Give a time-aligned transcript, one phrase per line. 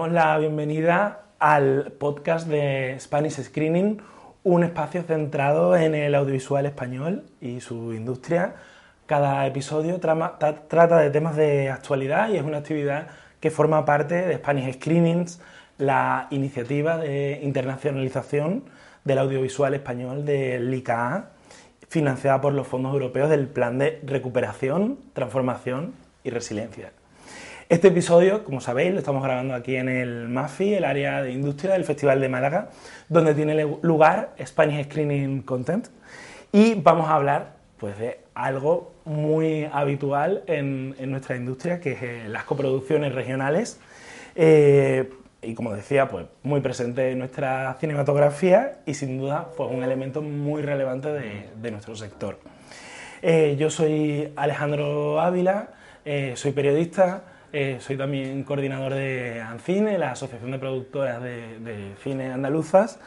[0.00, 4.00] Damos la bienvenida al podcast de Spanish Screening,
[4.44, 8.54] un espacio centrado en el audiovisual español y su industria.
[9.04, 13.08] Cada episodio trama- ta- trata de temas de actualidad y es una actividad
[13.40, 15.38] que forma parte de Spanish Screenings,
[15.76, 18.64] la iniciativa de internacionalización
[19.04, 21.26] del audiovisual español del ICA,
[21.90, 25.92] financiada por los fondos europeos del Plan de Recuperación, Transformación
[26.24, 26.92] y Resiliencia.
[27.70, 31.74] Este episodio, como sabéis, lo estamos grabando aquí en el MAFI, el área de industria
[31.74, 32.70] del Festival de Málaga,
[33.08, 35.86] donde tiene lugar Spanish Screening Content.
[36.50, 42.24] Y vamos a hablar pues, de algo muy habitual en, nuestra industria, que es eh,
[42.28, 43.78] las coproducciones regionales.
[44.34, 45.08] Eh,
[45.40, 50.22] y como decía, pues muy presente en nuestra cinematografía y sin duda pues, un elemento
[50.22, 52.40] muy relevante de, nuestro sector.
[53.22, 55.68] Eh, yo soy Alejandro Ávila,
[56.34, 62.98] soy periodista, eh, soy también coordinador de ANCINE, la Asociación de Productoras de, Cine Andaluzas.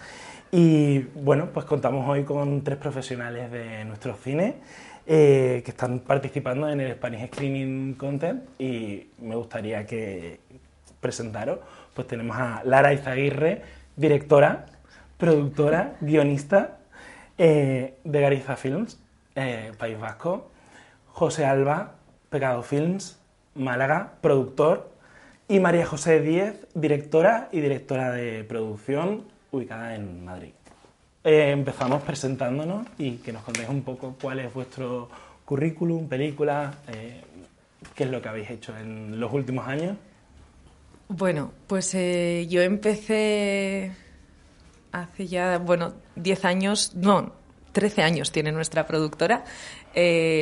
[0.52, 4.56] Y bueno, pues contamos hoy con tres profesionales de nuestro cine
[5.08, 10.40] eh, que están participando en el Spanish Screening Content y me gustaría que
[11.00, 11.60] presentaros.
[11.94, 13.62] Pues tenemos a Lara Izaguirre,
[13.96, 14.66] directora,
[15.18, 16.78] productora, guionista
[17.38, 19.00] eh, de Gariza Films,
[19.78, 20.54] País Vasco.
[21.14, 21.94] José Alba,
[22.30, 23.20] Pecado Films,
[23.56, 24.92] Málaga, productor.
[25.48, 30.54] Y María José Díez, directora y directora de producción, ubicada en Madrid.
[31.24, 35.10] Eh, empezamos presentándonos y que nos contéis un poco cuál es vuestro
[35.46, 37.22] currículum, película, eh,
[37.96, 39.96] qué es lo que habéis hecho en los últimos años.
[41.08, 43.94] Bueno, pues eh, yo empecé
[44.92, 47.32] hace ya, bueno, 10 años, no,
[47.72, 49.46] 13 años tiene nuestra productora,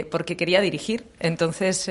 [0.09, 1.05] porque quería dirigir.
[1.19, 1.87] Entonces,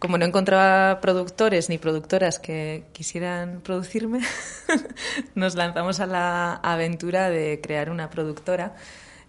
[0.00, 4.20] como no encontraba productores ni productoras que quisieran producirme,
[5.34, 8.74] nos lanzamos a la aventura de crear una productora.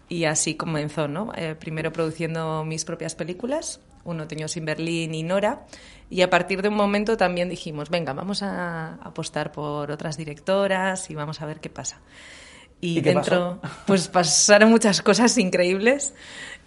[0.07, 1.31] Y así comenzó, ¿no?
[1.35, 5.65] Eh, primero produciendo mis propias películas, Uno Teños en Berlín y Nora.
[6.09, 11.09] Y a partir de un momento también dijimos, venga, vamos a apostar por otras directoras
[11.09, 11.99] y vamos a ver qué pasa.
[12.79, 16.13] Y, ¿Y qué dentro, pues pasaron muchas cosas increíbles.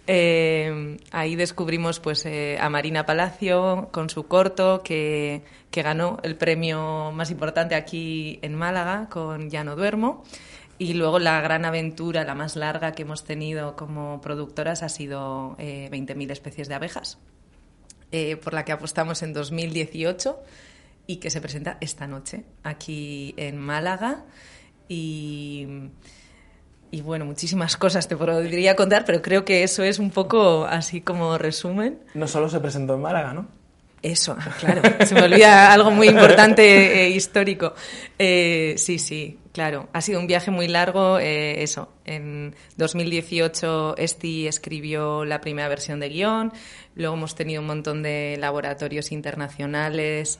[0.07, 6.35] Eh, ahí descubrimos pues eh, a Marina Palacio con su corto que, que ganó el
[6.35, 10.23] premio más importante aquí en Málaga con Ya no duermo.
[10.77, 15.55] Y luego la gran aventura, la más larga que hemos tenido como productoras ha sido
[15.57, 17.17] eh, 20.000 especies de abejas,
[18.11, 20.37] eh, por la que apostamos en 2018
[21.07, 24.25] y que se presenta esta noche aquí en Málaga.
[24.89, 25.65] Y,
[26.91, 31.01] y bueno, muchísimas cosas te podría contar, pero creo que eso es un poco así
[31.01, 31.99] como resumen.
[32.13, 33.47] No solo se presentó en Málaga, ¿no?
[34.01, 34.83] Eso, claro.
[35.03, 37.73] Se me olvida algo muy importante e histórico.
[38.19, 39.89] Eh, sí, sí, claro.
[39.93, 41.17] Ha sido un viaje muy largo.
[41.17, 46.53] Eh, eso, en 2018 Esti escribió la primera versión de guion.
[46.93, 50.39] Luego hemos tenido un montón de laboratorios internacionales.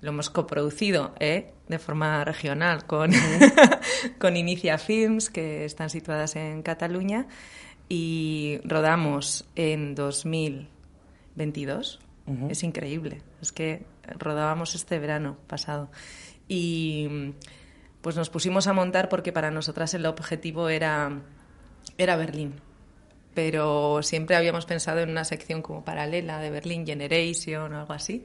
[0.00, 1.52] Lo hemos coproducido ¿eh?
[1.68, 3.12] de forma regional con,
[4.18, 7.26] con Inicia Films, que están situadas en Cataluña.
[7.88, 12.00] Y rodamos en 2022.
[12.48, 13.22] Es increíble.
[13.42, 13.84] Es que
[14.18, 15.90] rodábamos este verano pasado.
[16.46, 17.32] Y
[18.00, 21.20] pues nos pusimos a montar porque para nosotras el objetivo era,
[21.98, 22.60] era Berlín.
[23.34, 28.24] Pero siempre habíamos pensado en una sección como paralela de Berlín Generation o algo así.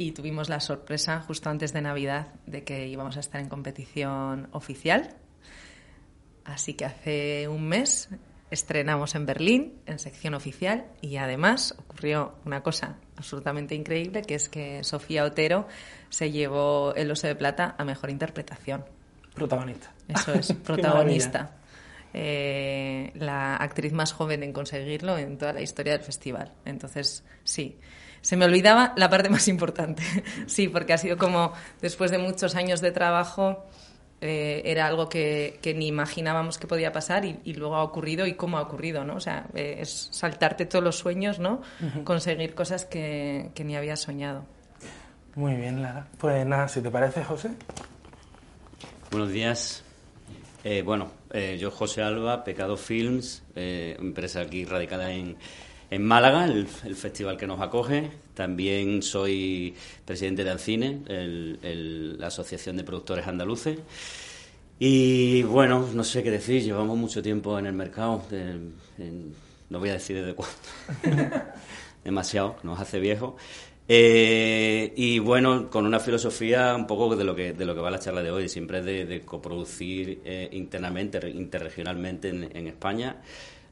[0.00, 4.48] Y tuvimos la sorpresa justo antes de Navidad de que íbamos a estar en competición
[4.52, 5.14] oficial.
[6.42, 8.08] Así que hace un mes
[8.50, 14.48] estrenamos en Berlín, en sección oficial, y además ocurrió una cosa absolutamente increíble, que es
[14.48, 15.68] que Sofía Otero
[16.08, 18.86] se llevó el Oso de Plata a Mejor Interpretación.
[19.34, 19.92] Protagonista.
[20.08, 21.58] Eso es, protagonista.
[22.14, 26.54] Eh, la actriz más joven en conseguirlo en toda la historia del festival.
[26.64, 27.78] Entonces, sí.
[28.22, 30.02] Se me olvidaba la parte más importante.
[30.46, 33.64] sí, porque ha sido como, después de muchos años de trabajo,
[34.22, 38.58] eh, era algo que, ni imaginábamos que podía pasar y, luego ha ocurrido y cómo
[38.58, 39.14] ha ocurrido, ¿no?
[39.14, 41.62] O sea, eh, es saltarte todos los sueños, ¿no?
[42.04, 44.44] Conseguir cosas que, ni habías soñado.
[45.36, 46.06] Muy bien, Lara.
[46.18, 47.50] Pues nada, si te parece, José.
[49.10, 49.84] Buenos días.
[50.64, 51.10] Eh, bueno,
[51.58, 55.38] yo José Alba, Pecado Films, empresa aquí radicada en,
[55.90, 58.10] en Málaga, el, festival que nos acoge.
[58.34, 61.02] También soy presidente de Ancine,
[62.18, 63.78] la Asociación de Productores Andaluces.
[64.78, 68.22] Y bueno, no sé qué decir, llevamos mucho tiempo en el mercado,
[69.68, 70.56] no voy a decir desde cuándo,
[72.04, 73.36] demasiado, nos hace viejo.
[73.86, 77.90] Eh, y bueno, con una filosofía un poco de lo que, de lo que va
[77.90, 83.16] la charla de hoy, siempre de, de coproducir eh, internamente, interregionalmente en España.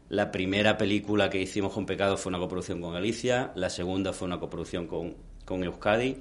[0.09, 4.27] La primera película que hicimos con Pecado fue una coproducción con Galicia, la segunda fue
[4.27, 5.15] una coproducción con,
[5.45, 6.17] con Euskadi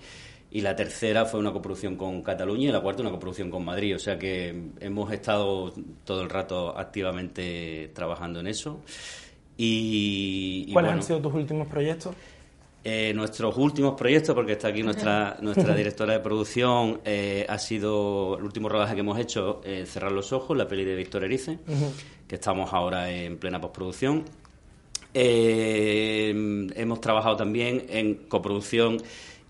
[0.49, 3.95] y la tercera fue una coproducción con Cataluña y la cuarta una coproducción con Madrid.
[3.95, 5.73] O sea que hemos estado
[6.03, 8.81] todo el rato activamente trabajando en eso.
[9.57, 12.15] Y, ¿Cuáles han sido tus últimos proyectos?
[12.83, 18.37] Eh, nuestros últimos proyectos, porque está aquí nuestra, nuestra directora de producción, eh, ha sido
[18.37, 21.59] el último rodaje que hemos hecho, eh, Cerrar los Ojos, la peli de Víctor Erice,
[22.27, 24.23] que estamos ahora en plena postproducción.
[25.13, 29.01] hemos trabajado también en coproducción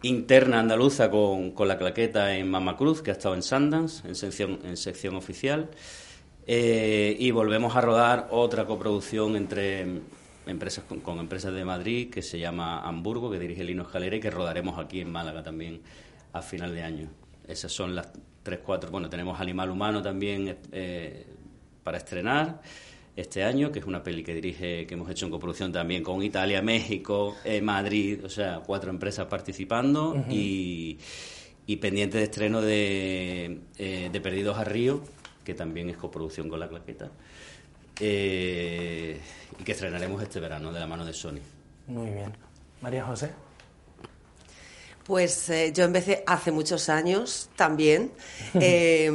[0.01, 4.15] interna andaluza con, con la claqueta en Mama Cruz, que ha estado en Sundance, en
[4.15, 5.69] sección, en sección oficial.
[6.47, 10.01] y volvemos a rodar otra coproducción entre
[10.47, 14.31] empresas con, empresas de Madrid que se llama Hamburgo, que dirige Lino Escalera y que
[14.31, 15.81] rodaremos aquí en Málaga también
[16.33, 17.09] a final de año.
[17.47, 18.09] Esas son las
[18.43, 18.91] tres, cuatro.
[18.91, 21.25] Bueno, tenemos Animal Humano también eh,
[21.83, 22.61] para estrenar
[23.15, 26.21] este año, que es una peli que dirige, que hemos hecho en coproducción también con
[26.21, 30.99] Italia, México, eh, Madrid, o sea, cuatro empresas participando y,
[31.65, 35.01] y, pendiente de estreno de, eh, de Perdidos a Río,
[35.43, 37.09] que también es coproducción con la claqueta
[37.99, 39.19] eh,
[39.59, 41.39] y que estrenaremos este verano de la mano de Sony.
[41.87, 42.33] Muy bien.
[42.81, 43.31] María José.
[45.03, 48.11] Pues eh, yo empecé hace muchos años también.
[48.59, 49.11] Eh,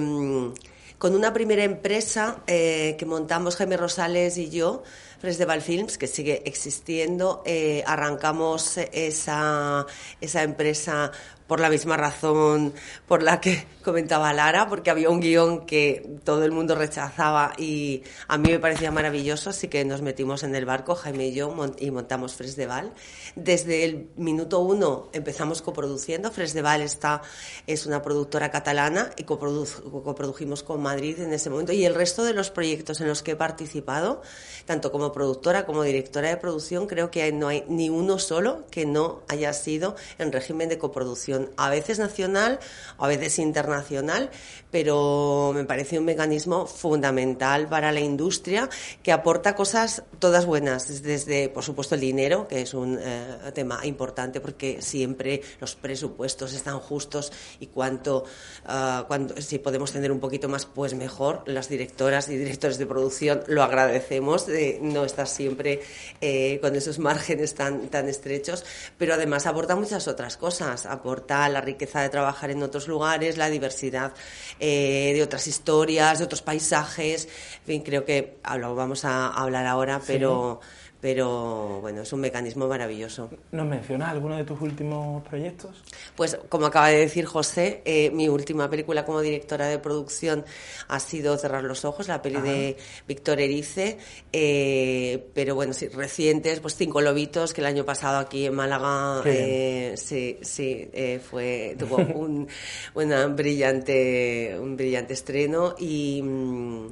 [0.98, 4.84] con una primera empresa que montamos Jaime Rosales y yo,
[5.20, 7.42] Fresdeval Films, que sigue existiendo.
[7.84, 9.84] arrancamos esa,
[10.20, 11.10] esa empresa
[11.52, 12.72] por la misma razón
[13.06, 18.04] por la que comentaba Lara, porque había un guion que todo el mundo rechazaba y
[18.26, 21.54] a mí me parecía maravilloso, así que nos metimos en el barco, Jaime y yo,
[21.78, 22.94] y montamos Fresdeval.
[23.36, 26.30] Desde el minuto uno empezamos coproduciendo.
[26.30, 27.20] Fresdeval está,
[27.66, 31.74] es una productora catalana y coprodujimos con Madrid en ese momento.
[31.74, 34.22] Y el resto de los proyectos en los que he participado,
[34.64, 38.86] tanto como productora como directora de producción, creo que no hay ni uno solo que
[38.86, 42.58] no haya sido en régimen de coproducción, a veces nacional
[42.98, 44.30] a veces internacional nacional,
[44.70, 48.68] pero me parece un mecanismo fundamental para la industria
[49.02, 53.84] que aporta cosas todas buenas, desde, por supuesto, el dinero, que es un eh, tema
[53.84, 58.24] importante porque siempre los presupuestos están justos y cuanto,
[58.66, 59.06] ah,
[59.38, 61.42] si podemos tener un poquito más, pues mejor.
[61.46, 65.80] Las directoras y directores de producción lo agradecemos de no estar siempre
[66.20, 68.64] eh, con esos márgenes tan, tan estrechos,
[68.96, 70.86] pero además aporta muchas otras cosas.
[70.86, 74.12] Aporta la riqueza de trabajar en otros lugares, la diversidad
[74.60, 77.28] eh, de otras historias, de otros paisajes.
[77.60, 80.60] En fin, creo que lo vamos a hablar ahora, pero
[81.02, 83.28] pero bueno, es un mecanismo maravilloso.
[83.50, 85.82] ¿Nos mencionas alguno de tus últimos proyectos?
[86.14, 90.44] Pues como acaba de decir José, eh, mi última película como directora de producción
[90.86, 92.76] ha sido Cerrar los Ojos, la peli de
[93.08, 93.98] Víctor Erice,
[94.32, 99.22] eh, pero bueno, sí, recientes, pues Cinco Lobitos, que el año pasado aquí en Málaga
[99.24, 100.88] eh, sí, sí
[101.28, 102.46] fue, tuvo un,
[102.94, 106.22] una brillante, un brillante estreno y...
[106.22, 106.86] Mm,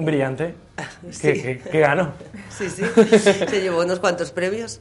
[0.00, 0.54] un brillante.
[1.20, 2.12] ¿Qué, ganó?
[2.48, 2.82] Sí, sí.
[3.18, 4.80] Se llevó unos cuantos premios.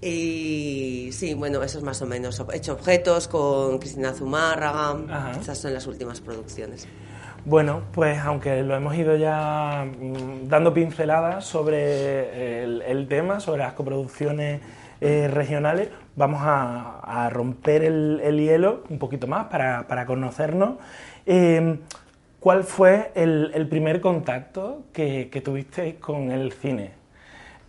[0.00, 2.42] Y sí, bueno, eso es más o menos.
[2.52, 5.32] He hecho objetos con Cristina Zumárraga.
[5.40, 6.86] Esas son las últimas producciones.
[7.44, 13.72] Bueno, pues aunque lo hemos ido ya mm, dando pinceladas sobre el, tema, sobre las
[13.72, 14.60] coproducciones
[15.00, 20.76] eh, regionales, vamos a, romper el, hielo un poquito más para, para conocernos.
[21.26, 21.78] Eh,
[22.42, 27.02] ¿cuál fue el, primer contacto que, que tuvisteis con el cine?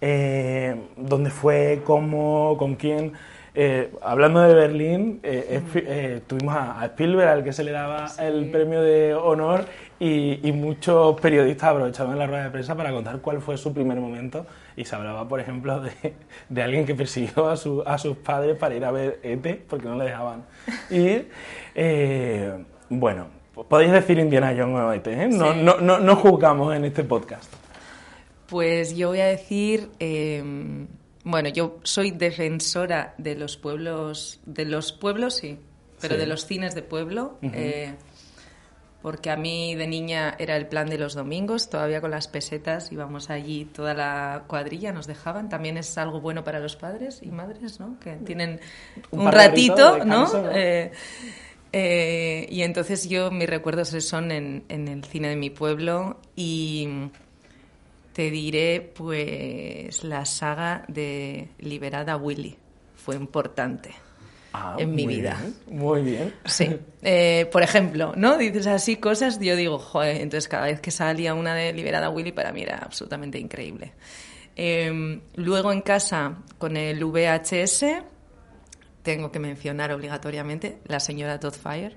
[0.05, 1.81] Eh, ¿Dónde fue?
[1.85, 2.57] ¿Cómo?
[2.57, 3.13] ¿Con quién?
[3.55, 8.81] Eh, hablando de Berlín, eh, tuvimos a, Spielberg, al que se le daba el premio
[8.81, 9.63] de honor,
[10.01, 14.45] y, muchos periodistas aprovechaban la rueda de prensa para contar cuál fue su primer momento.
[14.75, 15.81] Y se hablaba, por ejemplo,
[16.49, 20.03] de, alguien que persiguió a, sus padres para ir a ver ET, porque no le
[20.03, 20.43] dejaban
[20.89, 21.29] ir.
[22.89, 27.51] bueno, podéis decir Indiana Jones ET, no, no, no, no juzgamos en este podcast.
[28.47, 30.87] Pues yo voy a decir em,
[31.23, 35.57] bueno, yo soy defensora de los pueblos, de los pueblos sí,
[36.01, 37.93] pero de los cines de pueblo, eh,
[39.01, 42.91] porque a mí de niña era el plan de los domingos, todavía con las pesetas
[42.91, 45.47] íbamos allí toda la cuadrilla, nos dejaban.
[45.47, 47.97] También es algo bueno para los padres y madres, ¿no?
[48.01, 48.59] Que tienen
[49.11, 50.27] un, ratito, ¿no?
[51.75, 57.09] Eh, y entonces yo mis recuerdos son en, en el cine de mi pueblo y
[58.13, 62.55] te diré, pues, la saga de Liberada Willy.
[62.95, 63.89] Fue importante
[64.53, 65.37] ah, en mi vida.
[65.67, 66.33] muy bien.
[66.45, 66.77] Sí.
[67.01, 68.37] Eh, por ejemplo, ¿no?
[68.37, 72.31] Dices así cosas, yo digo, joder, entonces cada vez que salía una de Liberada Willy
[72.31, 73.91] para mí era absolutamente increíble.
[74.55, 78.03] Em, luego en casa, con el VHS,
[79.03, 81.95] tengo que mencionar obligatoriamente La señora Fire.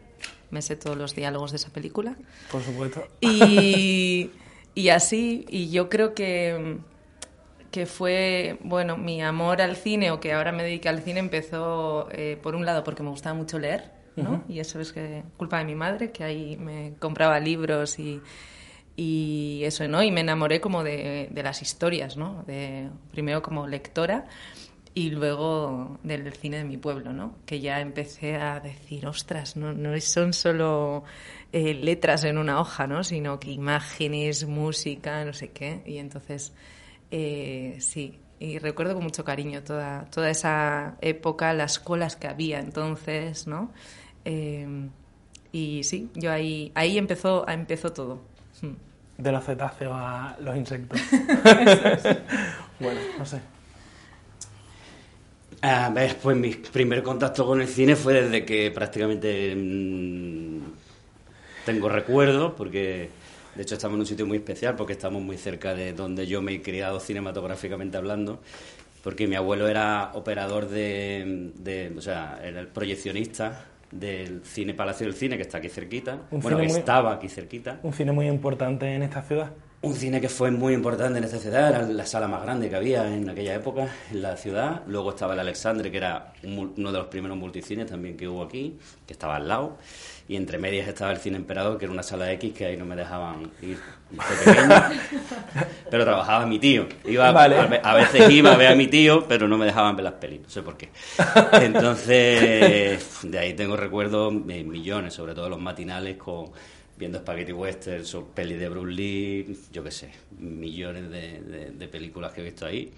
[0.51, 2.17] Me sé todos los diálogos de esa película.
[2.51, 3.07] Por supuesto.
[3.21, 4.31] Y...
[4.77, 6.77] y así, y yo creo que,
[7.71, 12.09] que fue, bueno, mi amor al cine o que ahora me dedico al cine empezó,
[12.13, 14.45] eh, por un lado, porque me gustaba mucho leer, ¿no?
[14.49, 18.21] Y eso es que, culpa de mi madre, que ahí me compraba libros y,
[18.97, 20.03] y eso, ¿no?
[20.03, 22.45] Y me enamoré como de, de las historias, ¿no?
[22.47, 24.27] De, primero como lectora
[24.97, 27.35] y luego del cine de mi pueblo, ¿no?
[27.45, 31.05] Que ya empecé a decir, ostras, no, no son solo
[31.53, 33.05] eh, letras en una hoja, ¿no?
[33.05, 35.83] Sino que imágenes, música, no sé qué.
[35.85, 36.55] Y entonces,
[37.11, 42.59] eh, sí, y recuerdo con mucho cariño toda, toda esa época, las colas que había
[42.59, 43.75] entonces, ¿no?
[44.25, 44.88] Eh,
[45.53, 48.23] y sí, yo ahí, ahí empezó, empezó todo.
[48.62, 48.73] Hmm.
[49.19, 50.99] De los cetáceos a los insectos.
[52.81, 53.56] bueno, no sé.
[55.63, 60.59] A ver, pues mi primer contacto con el cine fue desde que prácticamente mm,
[61.65, 63.09] tengo recuerdos, porque
[63.55, 66.43] de hecho estamos en un sitio muy especial, porque estamos muy cerca de donde yo
[66.43, 68.41] me he criado cinematográficamente hablando,
[69.03, 75.15] porque mi abuelo era operador de, o sea, era el proyeccionista del Cine Palacio del
[75.15, 76.19] Cine, que está aquí cerquita.
[76.31, 77.81] bueno, estaba aquí cerquita.
[77.83, 79.53] Un cine muy importante en esta ciudad.
[79.87, 82.75] Un cine que fue muy importante en esta ciudad, era la sala más grande que
[82.75, 84.83] había en aquella época en la ciudad.
[84.88, 88.76] Luego estaba el Alexandre, que era uno de los primeros multicines también que hubo aquí,
[89.07, 89.76] que estaba al lado
[90.26, 92.85] y entre medias estaba el Cine Emperador, que era una sala X que ahí no
[92.85, 93.78] me dejaban ir
[95.88, 96.88] pero trabajaba mi tío.
[97.05, 100.14] Iba, a, veces iba a ver a mi tío, pero no me dejaban ver las
[100.14, 100.88] pelis, no sé por qué.
[101.62, 106.50] Entonces, de ahí tengo recuerdos millones, sobre todo los matinales con
[106.99, 112.41] viendo Spaghetti Westerns o pelis de Bruce Lee, yo qué sé, millones de, películas que
[112.41, 112.93] he visto ahí.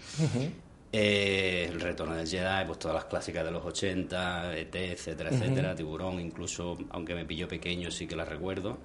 [0.90, 5.74] Eh, el retorno del Jedi, pues todas las clásicas de los 80, ET, etcétera, etcétera,
[5.74, 8.78] Tiburón, incluso, aunque me pilló pequeño, sí que las recuerdo.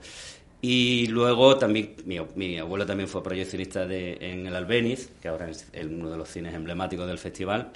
[0.62, 5.70] Y luego también, mi, abuelo también fue proyeccionista de, en el Albeniz, que ahora es
[5.84, 7.72] uno de los cines emblemáticos del festival.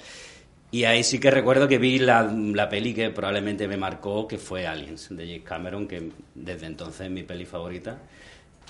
[0.70, 4.36] Y ahí sí que recuerdo que vi la, la, peli que probablemente me marcó, que
[4.36, 7.98] fue Aliens, de James Cameron, que desde entonces es mi peli favorita.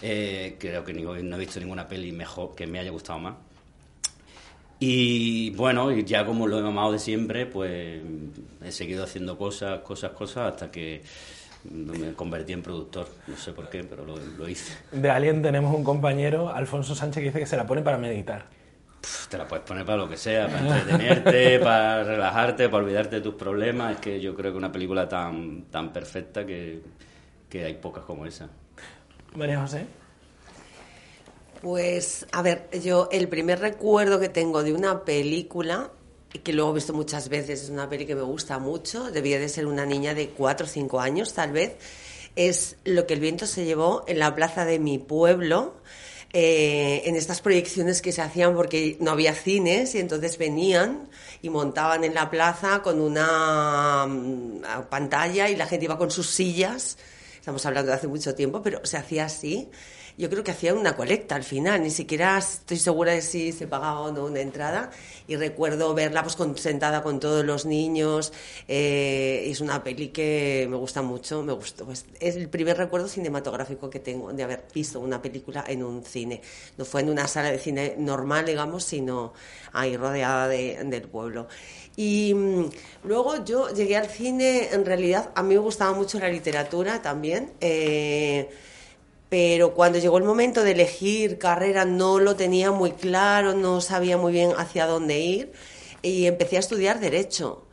[0.00, 3.34] Eh, creo que no he visto ninguna peli mejor que me haya gustado más.
[4.80, 8.00] Y bueno, ya como lo he mamado de siempre, pues
[8.64, 11.02] he seguido haciendo cosas, cosas, cosas, hasta que
[11.64, 13.08] me convertí en productor.
[13.26, 14.74] No sé por qué, pero lo, hice.
[14.92, 18.46] De Alien tenemos un compañero, Alfonso Sánchez, que dice que se la pone para meditar.
[19.28, 23.22] Te la puedes poner para lo que sea, para entretenerte, para relajarte, para olvidarte de
[23.22, 23.94] tus problemas.
[23.94, 26.82] Es que yo creo que una película tan, tan perfecta que,
[27.48, 28.48] que hay pocas como esa.
[29.34, 29.86] María José.
[31.60, 35.90] Pues, a ver, yo el primer recuerdo que tengo de una película,
[36.32, 39.38] y que luego he visto muchas veces, es una peli que me gusta mucho, debía
[39.40, 41.76] de ser una niña de 4 o 5 años tal vez,
[42.36, 45.74] es Lo que el viento se llevó en la plaza de mi pueblo,
[46.32, 51.08] eh, en estas proyecciones que se hacían porque no había cines y entonces venían
[51.40, 56.28] y montaban en la plaza con una mm, pantalla y la gente iba con sus
[56.28, 56.98] sillas,
[57.36, 59.70] estamos hablando de hace mucho tiempo, pero se hacía así
[60.18, 63.68] yo creo que hacían una colecta al final, ni siquiera estoy segura de si se
[63.68, 64.90] pagaba o no una entrada.
[65.28, 68.32] Y recuerdo verla pues sentada con todos los niños.
[68.66, 71.84] Eh, es una peli que me gusta mucho, me gustó.
[71.84, 76.04] Pues, es el primer recuerdo cinematográfico que tengo de haber visto una película en un
[76.04, 76.42] cine.
[76.76, 79.32] No fue en una sala de cine normal, digamos, sino
[79.72, 81.46] ahí rodeada del pueblo.
[81.94, 82.70] Y mm,
[83.04, 87.52] luego yo llegué al cine, en realidad a mí me gustaba mucho la literatura también.
[87.60, 88.48] Eh,
[89.28, 94.16] pero cuando llegó el momento de elegir carrera no lo tenía muy claro, no sabía
[94.16, 95.52] muy bien hacia dónde ir
[96.02, 97.67] y empecé a estudiar derecho.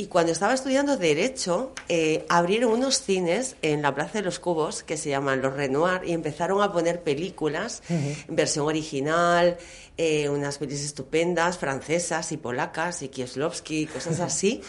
[0.00, 4.82] Y cuando estaba estudiando Derecho, eh, abrieron unos cines en la Plaza de los Cubos
[4.82, 9.58] que se llaman Los Renoir y empezaron a poner películas en versión original,
[9.98, 14.62] eh, unas películas estupendas, francesas y polacas y Kieslowski, cosas así.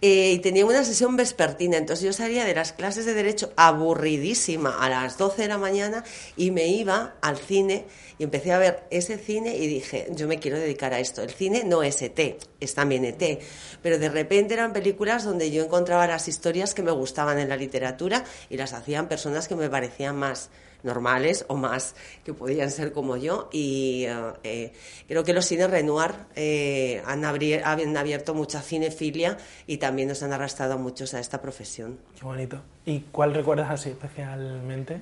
[0.00, 4.82] Eh, y tenía una sesión vespertina, entonces yo salía de las clases de Derecho aburridísima
[4.82, 6.02] a las 12 de la mañana
[6.34, 7.84] y me iba al cine
[8.18, 11.22] y empecé a ver ese cine y dije, yo me quiero dedicar a esto.
[11.22, 12.18] El cine no es ET,
[12.60, 13.40] es también ET,
[13.82, 17.56] pero de repente eran películas donde yo encontraba las historias que me gustaban en la
[17.56, 20.50] literatura y las hacían personas que me parecían más
[20.82, 21.94] normales o más
[22.24, 24.72] que podían ser como yo y eh, eh,
[25.08, 30.32] creo que los cines Renoir eh, han, han, abierto mucha cinefilia y también nos han
[30.32, 31.98] arrastrado a muchos a esta profesión.
[32.16, 32.60] Qué bonito.
[32.86, 35.00] ¿Y cuál recuerdas así especialmente?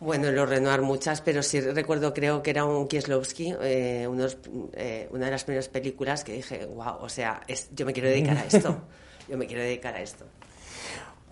[0.00, 5.44] Bueno, los Renoir muchas, pero sí recuerdo, creo que era un Kieslowski, una de las
[5.44, 7.40] primeras películas que dije, wow, o sea,
[7.72, 8.76] yo me quiero dedicar a esto,
[9.28, 10.26] yo me quiero dedicar a esto.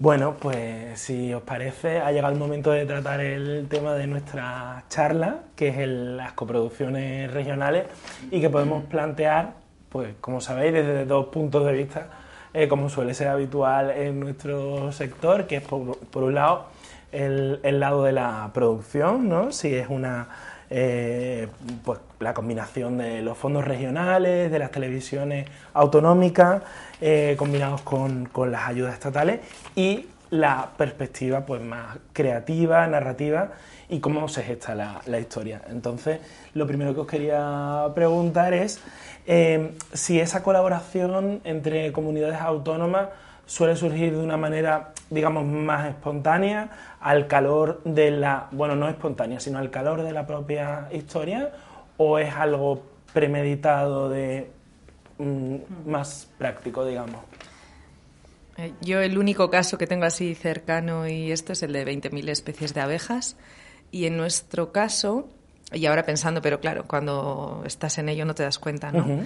[0.03, 4.85] Bueno, pues si os parece, ha llegado el momento de tratar el tema de nuestra
[4.89, 7.87] charla, que es las coproducciones regionales
[8.31, 9.53] y que podemos plantear,
[9.89, 12.09] pues como sabéis, desde dos puntos de vista,
[12.53, 16.67] eh, como suele ser habitual en nuestro sector, que es por, un lado
[17.13, 19.53] el, lado de la producción, ¿no?
[19.53, 20.29] Si es una
[20.71, 21.49] eh,
[21.85, 26.63] pues la combinación de los fondos regionales, de las televisiones autonómicas,
[27.01, 29.41] eh, combinados con, con, las ayudas estatales
[29.77, 33.51] y la perspectiva pues, más creativa, narrativa
[33.91, 35.61] y cómo se gesta la, la historia.
[35.69, 36.21] Entonces,
[36.55, 38.81] lo primero que os quería preguntar es
[39.27, 43.09] eh, si esa colaboración entre comunidades autónomas
[43.53, 49.41] suele surgir de una manera, digamos, más espontánea, al calor de la, bueno, no espontánea,
[49.41, 51.53] sino al calor de la propia historia,
[51.97, 54.51] o es algo premeditado de
[55.23, 57.21] Mm, más práctico, digamos.
[58.57, 62.29] Eh, yo el único caso que tengo así cercano y esto es el de 20.000
[62.29, 63.37] especies de abejas.
[63.93, 65.29] Y en nuestro caso,
[65.73, 69.25] y ahora pensando, pero claro, cuando estás en ello no te das cuenta, ¿no?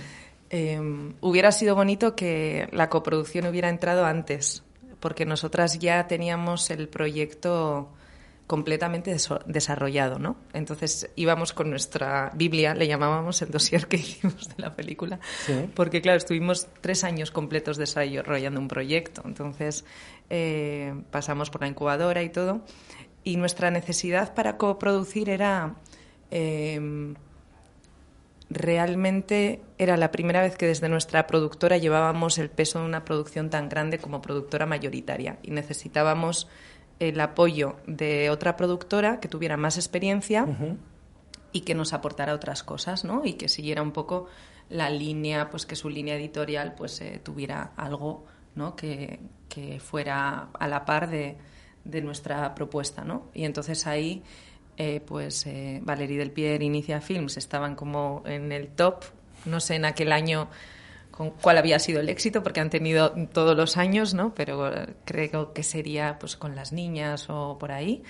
[0.50, 4.62] Em, hubiera sido bonito que la coproducción hubiera entrado antes,
[5.00, 7.90] porque nosotras ya teníamos el proyecto
[8.46, 10.36] completamente desarrollado, ¿no?
[10.52, 15.18] Entonces íbamos con nuestra Biblia, le llamábamos el dossier que hicimos de la película,
[15.74, 19.84] porque claro, estuvimos tres años completos desarrollando un proyecto, entonces
[20.30, 22.60] eh, pasamos por la incubadora y todo,
[23.24, 25.74] y nuestra necesidad para coproducir era...
[26.30, 27.14] Eh,
[28.48, 33.50] realmente era la primera vez que desde nuestra productora llevábamos el peso de una producción
[33.50, 36.48] tan grande como productora mayoritaria y necesitábamos
[36.98, 40.46] el apoyo de otra productora que tuviera más experiencia
[41.52, 43.24] y que nos aportara otras cosas, ¿no?
[43.24, 44.26] Y que siguiera un poco
[44.68, 48.76] la línea, pues que su línea editorial pues eh, tuviera algo, ¿no?
[48.76, 49.20] Que,
[49.80, 51.38] fuera a la par de,
[52.02, 53.30] nuestra propuesta, ¿no?
[53.32, 54.22] Y entonces ahí,
[54.76, 59.04] eh, pues eh, Valerie Del Pier, Inicia Films estaban como en el top,
[59.44, 60.48] no sé, en aquel año
[61.10, 64.34] con cuál había sido el éxito, porque han tenido todos los años, ¿no?
[64.34, 64.70] Pero
[65.06, 68.02] creo que sería pues con las niñas o por ahí.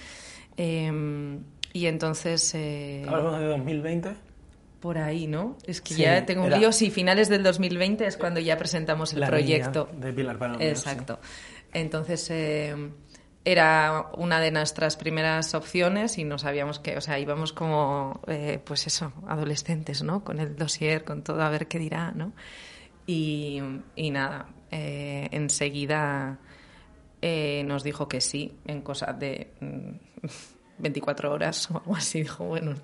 [0.57, 2.53] Em, y entonces...
[2.55, 4.11] Eh, ¿Hablamos de 2020?
[4.81, 5.57] Por ahí, ¿no?
[5.67, 6.73] Es que ya tengo un lío.
[6.73, 9.89] Sí, finales del 2020 es cuando ya presentamos el proyecto.
[9.97, 11.21] de Pilar Exacto.
[11.73, 12.31] Entonces...
[13.49, 18.61] Era una de nuestras primeras opciones y no sabíamos que, o sea, íbamos como, eh,
[18.65, 20.25] pues eso, adolescentes, ¿no?
[20.25, 22.33] Con el dossier, con todo, a ver qué dirá, ¿no?
[23.07, 23.63] Y,
[24.11, 26.41] nada, eh, enseguida
[27.23, 29.53] eh, nos dijo que sí, en cosas de
[30.79, 32.23] 24 mm, horas o algo así.
[32.23, 32.75] Dijo, bueno,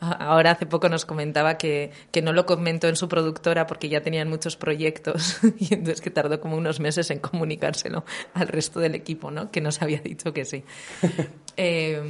[0.00, 4.00] ahora hace poco nos comentaba que, que, no lo comentó en su productora porque ya
[4.00, 8.04] tenían muchos proyectos y entonces que tardó como unos meses en comunicárselo
[8.34, 9.50] al resto del equipo, ¿no?
[9.50, 10.64] Que nos había dicho que sí.
[11.56, 12.02] eh,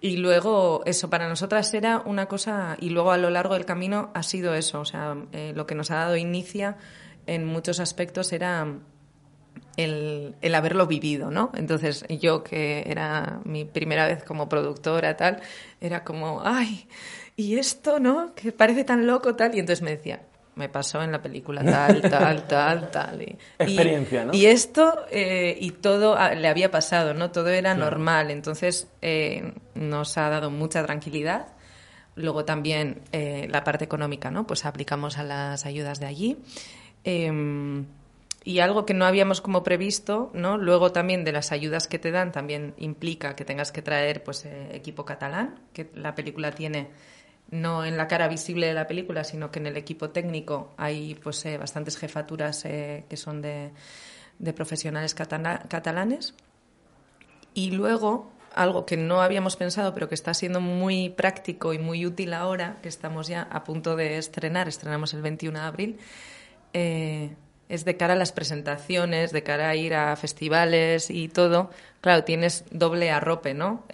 [0.00, 4.10] y luego, eso para nosotras era una cosa, y luego a lo largo del camino
[4.14, 6.76] ha sido eso, o sea, eh, lo que nos ha dado inicia
[7.26, 8.66] en muchos aspectos era
[9.78, 11.50] el, el, haberlo vivido, ¿no?
[11.54, 15.40] Entonces yo que era mi primera vez como productora, tal,
[15.80, 16.86] era como, ay,
[17.36, 18.34] y esto, ¿no?
[18.34, 20.20] Que parece tan loco, tal, y entonces me decía,
[20.58, 23.22] me pasó en la película tal, tal, tal, tal.
[23.22, 24.34] Y, Experiencia, ¿no?
[24.34, 27.30] Y esto, eh, y todo le había pasado, ¿no?
[27.30, 31.46] Todo era normal, entonces eh, nos ha dado mucha tranquilidad.
[32.16, 34.44] Luego también eh, la parte económica, ¿no?
[34.44, 36.38] Pues aplicamos a las ayudas de allí.
[38.44, 40.56] Y algo que no habíamos como previsto, ¿no?
[40.56, 44.46] Luego también de las ayudas que te dan también implica que tengas que traer pues
[44.46, 46.88] equipo catalán, que la película tiene
[47.50, 51.14] no en la cara visible de la película, sino que en el equipo técnico hay
[51.16, 53.72] pues eh, bastantes jefaturas eh, que son de,
[54.38, 56.34] de profesionales catalanes.
[57.54, 62.06] Y luego, algo que no habíamos pensado, pero que está siendo muy práctico y muy
[62.06, 65.98] útil ahora, que estamos ya a punto de estrenar, estrenamos el 21 de abril,
[66.74, 67.34] eh,
[67.68, 71.70] es de cara a las presentaciones, de cara a ir a festivales y todo.
[72.00, 73.84] Claro, tienes doble arrope, ¿no?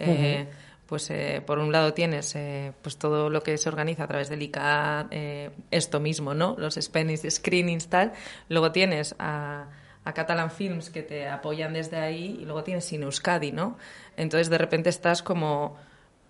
[0.85, 4.29] pues eh, por un lado tienes eh, pues todo lo que se organiza a través
[4.29, 6.55] del ICA, eh, esto mismo, ¿no?
[6.57, 8.13] Los Spanish screenings, tal.
[8.49, 9.67] Luego tienes a,
[10.03, 13.77] a, Catalan Films que te apoyan desde ahí y luego tienes Cine Euskadi, ¿no?
[14.15, 15.77] Entonces de repente estás como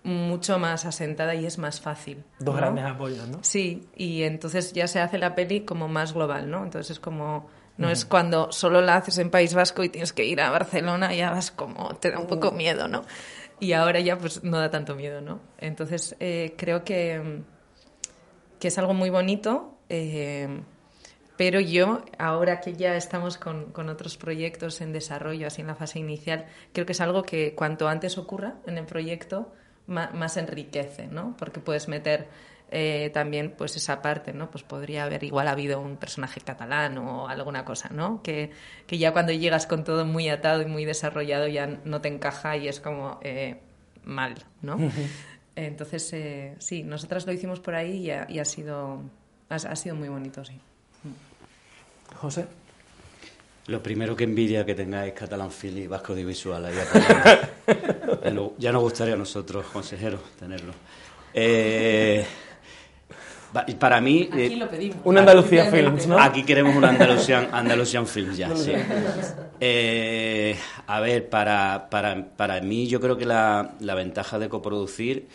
[0.06, 2.24] mucho más asentada y es más fácil.
[2.38, 3.38] Dos grandes apoyos, ¿no?
[3.42, 6.64] Sí, y entonces ya se hace la peli como más global, ¿no?
[6.64, 7.48] Entonces es como...
[7.76, 11.12] No es cuando solo la haces en País Vasco y tienes que ir a Barcelona
[11.12, 11.94] y ya vas como...
[11.96, 13.02] te da un poco miedo, ¿no?
[13.58, 15.40] y ahora ya pues no da tanto miedo, ¿no?
[15.58, 17.42] Entonces eh, creo que,
[18.58, 20.60] que es algo muy bonito, eh,
[21.36, 25.74] pero yo, ahora que ya estamos con, con, otros proyectos en desarrollo, así en la
[25.74, 29.52] fase inicial, creo que es algo que cuanto antes ocurra en el proyecto,
[29.86, 31.36] más, más enriquece, ¿no?
[31.38, 32.28] Porque puedes meter
[32.70, 34.50] eh, también pues esa parte, ¿no?
[34.50, 38.22] Pues podría haber igual habido un personaje catalán o alguna cosa, ¿no?
[38.22, 38.50] Que,
[38.86, 42.56] que ya cuando llegas con todo muy atado y muy desarrollado ya no te encaja
[42.56, 43.60] y es como eh,
[44.04, 44.78] mal, ¿no?
[45.54, 49.00] Entonces, eh, sí, nosotras lo hicimos por ahí y ha, y ha sido,
[49.48, 50.60] ha, ha, sido muy bonito, sí.
[52.16, 52.46] José.
[53.68, 56.14] Lo primero que envidia que tengáis Catalan Film y Vasco
[58.58, 60.72] Ya nos gustaría a nosotros, consejeros, tenerlo.
[61.32, 62.24] Eh,
[63.78, 64.28] para mí...
[64.32, 64.98] Aquí eh, lo pedimos.
[65.04, 66.18] Un Andalucía Films, ¿no?
[66.18, 68.72] Aquí queremos un Andalusian, Andalusian Films ya, sí.
[69.60, 75.28] Eh, a ver, para, para, para mí yo creo que la, la ventaja de coproducir...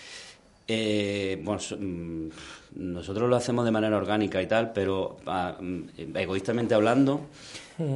[0.68, 2.30] Eh, bueno, mm,
[2.76, 7.28] nosotros lo hacemos de manera orgánica y tal, pero ah, mm, egoístamente hablando,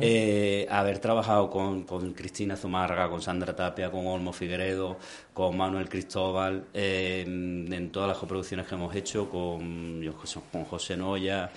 [0.01, 4.97] eh, haber trabajado con, con, Cristina Zumárraga, con Sandra Tapia, con Olmo Figueredo,
[5.33, 10.03] con Manuel Cristóbal, eh, en todas las coproducciones que hemos hecho, con,
[10.69, 11.51] José Noya.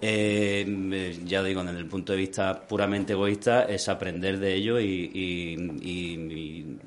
[0.00, 5.10] Eh, ya digo, desde el punto de vista puramente egoísta, es aprender de ello y,
[5.14, 6.78] y, y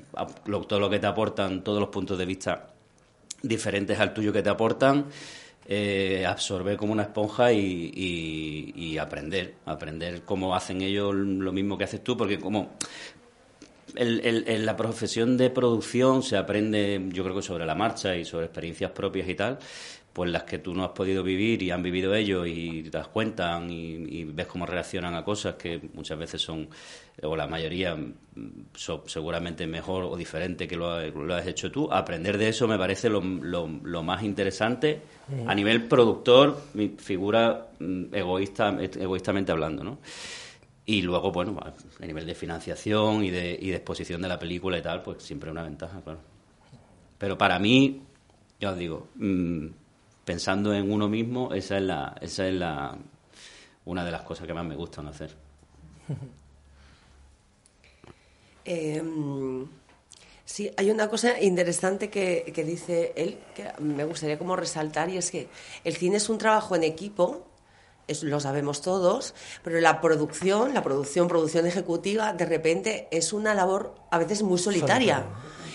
[0.68, 2.68] todo lo que te aportan, todos los puntos de vista
[3.42, 5.06] diferentes al tuyo que te aportan
[5.70, 12.02] eh, absorber como una esponja y, aprender, aprender cómo hacen ellos lo mismo que haces
[12.02, 12.70] tú, porque como
[13.94, 18.46] en la profesión de producción se aprende, yo creo que sobre la marcha y sobre
[18.46, 19.58] experiencias propias y tal,
[20.12, 23.08] pues las que tú no has podido vivir y han vivido ellos y te das
[23.08, 26.68] cuenta y, ves cómo reaccionan a cosas que muchas veces son,
[27.22, 27.96] o la mayoría,
[28.74, 30.90] son seguramente mejor o diferente que lo,
[31.34, 31.88] has hecho tú.
[31.92, 33.22] Aprender de eso me parece lo,
[34.02, 35.02] más interesante
[35.46, 39.98] a nivel productor, mi figura mm, egoísta, egoístamente hablando, ¿no?
[40.84, 44.78] Y luego, bueno, a nivel de financiación y de, y de exposición de la película
[44.78, 46.20] y tal, pues siempre una ventaja, claro.
[47.18, 48.00] Pero para mí,
[48.58, 49.66] ya os digo, mm,
[50.28, 52.98] pensando en uno mismo, esa es la, esa es la
[53.86, 55.34] una de las cosas que más me gustan hacer.
[58.70, 59.02] Eh,
[60.44, 65.16] sí, hay una cosa interesante que, que, dice él que me gustaría como resaltar y
[65.16, 65.48] es que
[65.84, 67.46] el cine es un trabajo en equipo,
[68.06, 73.54] es, lo sabemos todos, pero la producción, la producción, producción ejecutiva, de repente es una
[73.54, 75.24] labor a veces muy solitaria.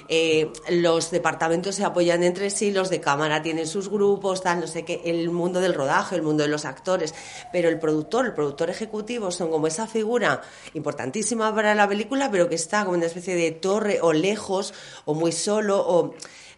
[0.07, 4.67] Eh, los departamentos se apoyan entre sí, los de cámara tienen sus grupos, tal, no
[4.67, 7.13] sé qué, el mundo del rodaje, el mundo de los actores,
[7.51, 10.41] pero el productor, el productor ejecutivo son como esa figura
[10.73, 14.73] importantísima para la película, pero que está como una especie de torre o lejos
[15.05, 16.13] o muy solo o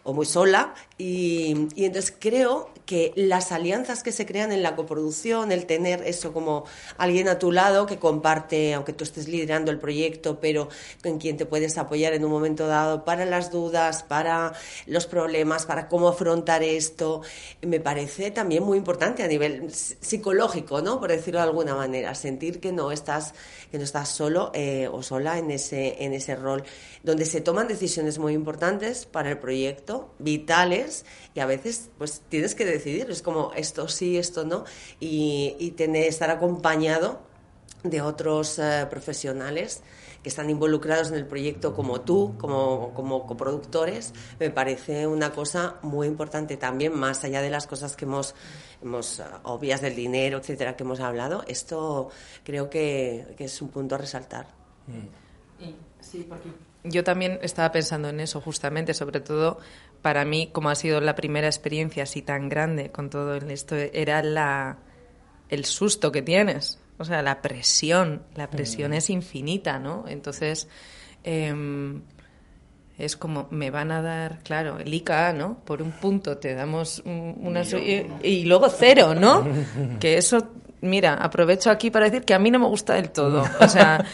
[0.06, 0.72] o muy sola.
[0.96, 6.02] Y, y, entonces creo que las alianzas que se crean en la coproducción, el tener
[6.06, 6.64] eso como
[6.96, 10.68] alguien a tu lado que comparte, aunque tú estés liderando el proyecto, pero
[11.02, 14.52] en quien te puedes apoyar en un momento dado para las dudas, para
[14.86, 17.22] los problemas, para cómo afrontar esto,
[17.60, 21.00] me parece también muy importante a nivel psicológico, ¿no?
[21.00, 23.34] Por decirlo de alguna manera, sentir que no estás,
[23.72, 26.62] que no estás solo eh, o sola en ese, en ese rol,
[27.02, 32.54] donde se toman decisiones muy importantes para el proyecto, vitales, y a veces pues tienes
[32.54, 34.64] que decidir, es como esto sí, esto no,
[35.00, 37.20] y, y tener, estar acompañado
[37.82, 39.82] de otros eh, profesionales
[40.22, 45.76] que están involucrados en el proyecto como tú, como, como coproductores, me parece una cosa
[45.82, 48.34] muy importante también, más allá de las cosas que hemos,
[48.82, 52.10] hemos eh, obvias del dinero, etcétera, que hemos hablado, esto
[52.42, 54.48] creo que, que es un punto a resaltar.
[56.00, 56.50] Sí, porque
[56.88, 59.58] yo también estaba pensando en eso justamente, sobre todo
[60.02, 64.22] para mí, como ha sido la primera experiencia así tan grande con todo esto, era
[64.22, 64.78] la,
[65.48, 70.04] el susto que tienes, o sea, la presión, la presión es infinita, ¿no?
[70.08, 70.68] Entonces,
[71.24, 72.02] em,
[72.98, 75.58] es como, me van a dar, claro, el ICA, ¿no?
[75.64, 77.62] Por un punto te damos una...
[77.62, 79.46] Y, y luego cero, ¿no?
[80.00, 80.48] que eso,
[80.80, 83.44] mira, aprovecho aquí para decir que a mí no me gusta del todo.
[83.60, 84.04] O sea,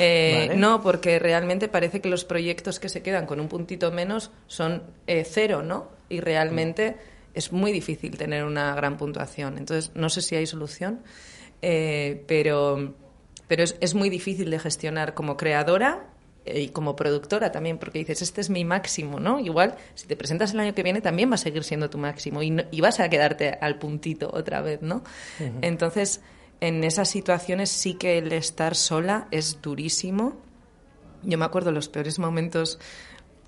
[0.00, 0.56] eh, Vale.
[0.60, 4.82] no, porque realmente parece que los proyectos que se quedan con un puntito menos son
[5.06, 5.88] eh, cero, ¿no?
[6.08, 6.96] Y realmente
[7.34, 9.58] es muy difícil tener una gran puntuación.
[9.58, 11.00] Entonces, no sé si hay solución,
[11.62, 12.94] eh, pero,
[13.46, 16.06] pero es, es muy difícil de gestionar como creadora
[16.44, 19.38] eh, y como productora también, porque dices, este es mi máximo, ¿no?
[19.38, 22.42] Igual, si te presentas el año que viene, también va a seguir siendo tu máximo
[22.42, 25.02] y, no- y vas a quedarte al puntito otra vez, ¿no?
[25.62, 26.20] Entonces,
[26.60, 30.36] en esas situaciones sí que el estar sola es durísimo.
[31.22, 32.78] Yo me acuerdo los peores momentos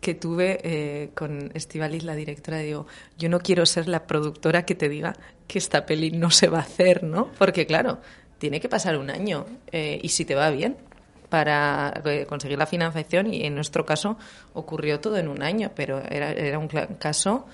[0.01, 4.75] que tuve eh, con Estivaliz, la directora, digo, yo no quiero ser la productora que
[4.75, 5.15] te diga
[5.47, 7.31] que esta peli no se va a hacer, ¿no?
[7.39, 8.01] Porque claro,
[8.39, 10.77] tiene que pasar un año eh, y si te va bien
[11.29, 14.19] para eh, conseguir la financiación y en nuestro caso
[14.55, 17.47] ocurrió todo en un año, pero era, era un caso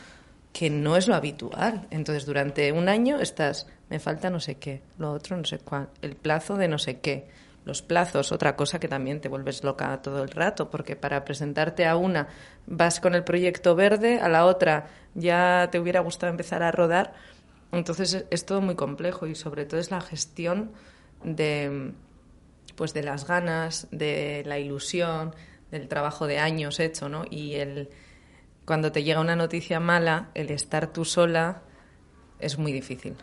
[0.52, 1.87] que no es lo habitual.
[1.90, 5.88] Entonces, durante un año estás, me falta no sé qué, lo otro no sé cuál,
[6.02, 7.28] el plazo de no sé qué,
[7.64, 11.87] los plazos, otra cosa que también te vuelves loca todo el rato, porque para presentarte
[11.87, 12.28] a una
[12.66, 17.12] vas con el proyecto verde, a la otra ya te hubiera gustado empezar a rodar.
[17.70, 20.72] Entonces, es, todo muy complejo y sobre todo es la gestión
[21.22, 21.92] de
[22.74, 25.34] pues de las ganas, de la ilusión,
[25.70, 27.24] del trabajo de años hecho, ¿no?
[27.28, 27.90] Y el
[28.68, 31.62] cuando te llega una noticia mala, el estar tú sola
[32.38, 33.14] es muy difícil.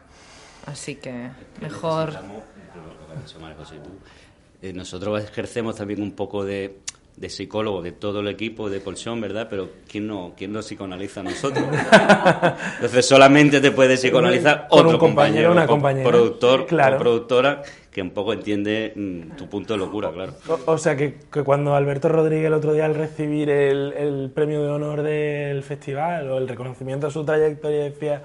[0.65, 1.29] Así que
[1.61, 2.13] mejor.
[4.73, 6.79] Nosotros ejercemos también un poco de,
[7.15, 9.45] de psicólogo de todo el equipo de Colchón, ¿verdad?
[9.47, 11.63] Pero ¿quién no, quién nos psicoanaliza a nosotros?
[12.75, 16.09] Entonces solamente te puede psicoanalizar Con un otro compañero, compañero, una co- compañera.
[16.09, 16.95] productor Claro.
[16.95, 17.61] o productora
[17.95, 20.33] que un poco entiende mm, tu punto de locura, claro.
[20.49, 24.31] O, o sea que, que cuando Alberto Rodríguez el otro día al recibir el, el
[24.35, 28.21] premio de honor del festival o el reconocimiento a su trayectoria decía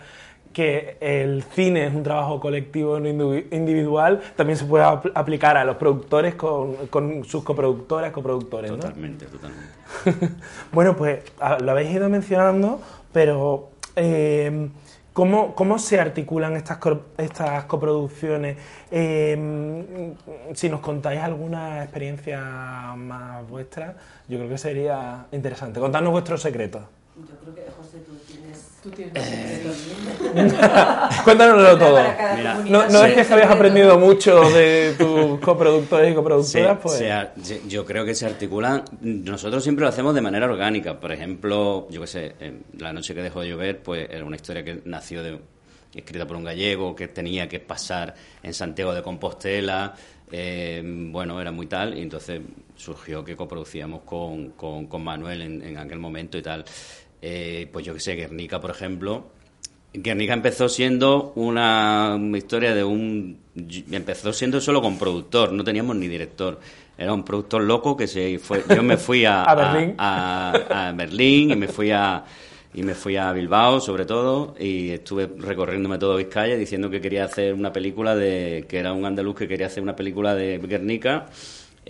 [0.53, 5.65] que el cine es un trabajo colectivo, no individual, también se puede apl- aplicar a
[5.65, 8.79] los productores con, con sus coproductoras, coproductores, ¿no?
[8.79, 10.35] Totalmente, totalmente.
[10.73, 11.21] bueno, pues
[11.61, 12.81] lo habéis ido mencionando,
[13.13, 14.69] pero eh,
[15.13, 16.79] ¿cómo, cómo se articulan estas,
[17.19, 18.57] estas coproducciones?
[18.91, 20.15] Eh,
[20.55, 22.41] si nos contáis alguna experiencia
[22.97, 23.97] más vuestra,
[24.29, 25.81] yo creo que sería interesante.
[25.81, 26.83] Contadnos vuestros secretos.
[27.29, 28.67] Yo creo que, José, tú tienes...
[31.25, 31.99] Cuéntanoslo todo.
[32.37, 36.83] Mira, No, no es que se- habías aprendido mucho de tus coproductores y coproductoras, Se-
[36.83, 36.95] pues...
[36.97, 38.85] se ar- se- yo creo que se articulan.
[39.01, 40.99] Nosotros siempre lo hacemos de manera orgánica.
[40.99, 44.37] Por ejemplo, yo qué sé, eh, La noche que dejó de llover, pues era una
[44.37, 45.39] historia que nació de,
[45.95, 49.95] escrita por un gallego que tenía que pasar en Santiago de Compostela.
[50.33, 52.41] eh, bueno, era muy tal, y entonces
[52.77, 56.65] surgió que coproducíamos con, con, con Manuel en, en aquel momento y tal.
[57.23, 59.27] Eh, pues yo qué sé, Guernica, por ejemplo,
[59.93, 63.39] Guernica empezó siendo una, una historia de un...
[63.91, 66.61] Empezó siendo solo con productor, no teníamos ni director.
[66.97, 68.63] Era un productor loco que se fue...
[68.75, 69.95] Yo me fui a, A Berlín.
[69.99, 72.25] a- a Berlín y me fui a...
[72.73, 77.25] Y me fui a Bilbao, sobre todo, y estuve recorriéndome todo Vizcaya diciendo que quería
[77.25, 78.65] hacer una película de...
[78.69, 81.27] que era un andaluz que quería hacer una película de Guernica.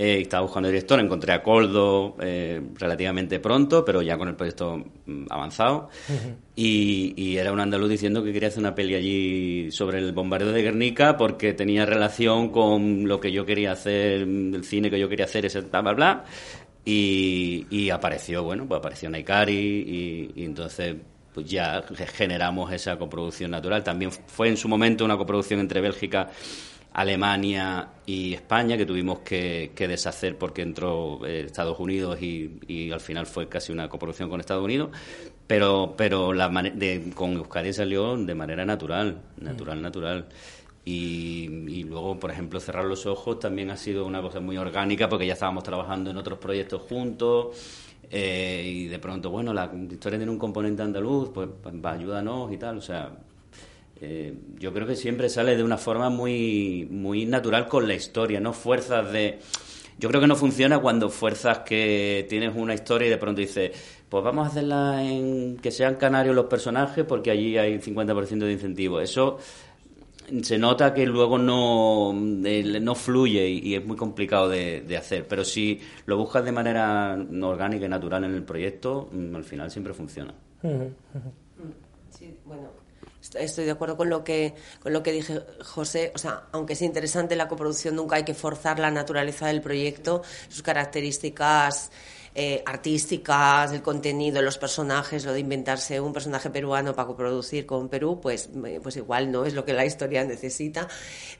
[0.02, 4.82] Eh, estaba buscando director, encontré a Coldo eh, relativamente pronto, pero ya con el proyecto
[5.04, 5.90] mm, avanzado.
[6.56, 10.52] y, y era un andaluz diciendo que quería hacer una peli allí sobre el bombardeo
[10.52, 14.98] de Guernica porque tenía relación con lo que yo quería hacer, mm, el cine que
[14.98, 16.24] yo quería hacer, ese bla, bla, bla.
[16.82, 20.96] y, apareció, bueno, pues apareció Naikari y, y entonces
[21.34, 21.84] pues ya
[22.14, 23.84] generamos esa coproducción natural.
[23.84, 26.30] También fue en su momento una coproducción entre Bélgica
[26.92, 33.26] Alemania y España, que tuvimos que, deshacer porque entró eh, Estados Unidos y, al final
[33.26, 34.90] fue casi una coproducción con Estados Unidos,
[35.46, 39.82] pero, pero la de, con Euskadi salió de manera natural, natural, mm.
[39.82, 40.28] natural.
[40.84, 45.26] Y, luego, por ejemplo, Cerrar los Ojos también ha sido una cosa muy orgánica porque
[45.26, 47.56] ya estábamos trabajando en otros proyectos juntos.
[48.10, 52.56] Eh, y de pronto, bueno, la historia tiene un componente andaluz, pues, pues ayúdanos y
[52.56, 52.78] tal.
[52.78, 53.12] O sea,
[54.00, 58.40] eh, yo creo que siempre sale de una forma muy, muy natural con la historia,
[58.40, 59.38] no fuerzas de...
[59.98, 63.72] Yo creo que no funciona cuando fuerzas que tienes una historia y de pronto dices,
[64.08, 68.38] pues vamos a hacerla en que sean canarios los personajes porque allí hay un 50%
[68.38, 69.00] de incentivo.
[69.02, 69.38] Eso
[70.42, 75.28] se nota que luego no, no fluye y, es muy complicado de, de, hacer.
[75.28, 79.70] Pero si lo buscas de manera orgánica y natural en el proyecto, mm, al final
[79.70, 80.32] siempre funciona.
[82.10, 82.70] Sí, bueno,
[83.34, 86.82] Estoy de acuerdo con lo que con lo que dije José, o sea, aunque es
[86.82, 91.90] interesante la coproducción, nunca hay que forzar la naturaleza del proyecto, sus características
[92.32, 97.88] eh, artísticas, el contenido, los personajes, lo de inventarse un personaje peruano para coproducir con
[97.88, 98.48] Perú, pues,
[98.82, 100.86] pues igual no es lo que la historia necesita.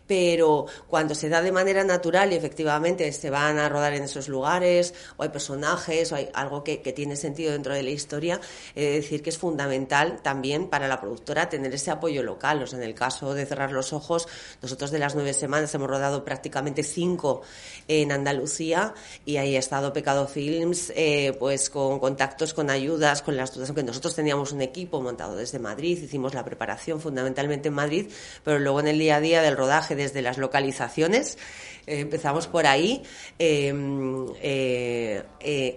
[0.08, 4.28] Pero cuando se da de manera natural y efectivamente se van a rodar en esos
[4.28, 8.40] lugares, o hay personajes, o hay algo que, tiene sentido dentro de la historia,
[8.74, 12.64] he de decir que es fundamental también para la productora tener ese apoyo local.
[12.64, 14.26] O sea, en el caso de cerrar los ojos,
[14.60, 17.42] nosotros de las nueve semanas hemos rodado prácticamente cinco
[17.86, 18.92] en Andalucía
[19.24, 23.68] y ahí ha estado Pecado Films eh, pues con contactos, con ayudas, con las dudas,
[23.68, 28.10] aunque nosotros teníamos un equipo montado desde Madrid, hicimos la preparación fundamentalmente en Madrid,
[28.44, 31.36] pero luego en el día a día del rodaje desde las localizaciones,
[31.86, 33.02] eh, empezamos por ahí,
[33.38, 33.72] eh,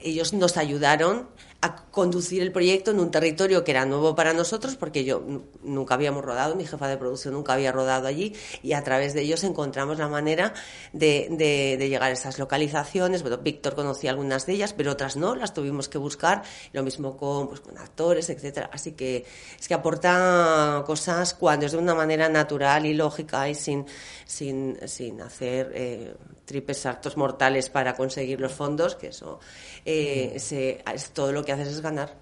[0.04, 1.28] ellos nos ayudaron
[1.64, 5.24] a conducir el proyecto en un territorio que era nuevo para nosotros, porque yo
[5.64, 9.22] nunca habíamos rodado, mi jefa de producción nunca había rodado allí, y a través de
[9.22, 10.54] ellos encontramos la manera
[10.92, 13.22] de, de, llegar a esas localizaciones.
[13.22, 17.16] Bueno, Víctor conocía algunas de ellas, pero otras no, las tuvimos que buscar, lo mismo
[17.16, 18.70] con, pues, con actores, etcétera.
[18.74, 19.26] Así que
[19.58, 23.86] es que aporta cosas cuando es de una manera natural y lógica y sin,
[24.26, 26.14] sin, sin hacer eh,
[26.46, 29.40] tripes saltos mortales para conseguir los fondos, que eso
[29.86, 32.14] eh, es todo lo que haces es ganar.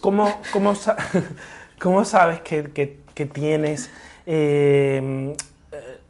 [0.00, 0.74] ¿Cómo, cómo,
[1.78, 2.72] cómo sabes que,
[3.14, 3.88] que, tienes
[4.26, 5.36] eh,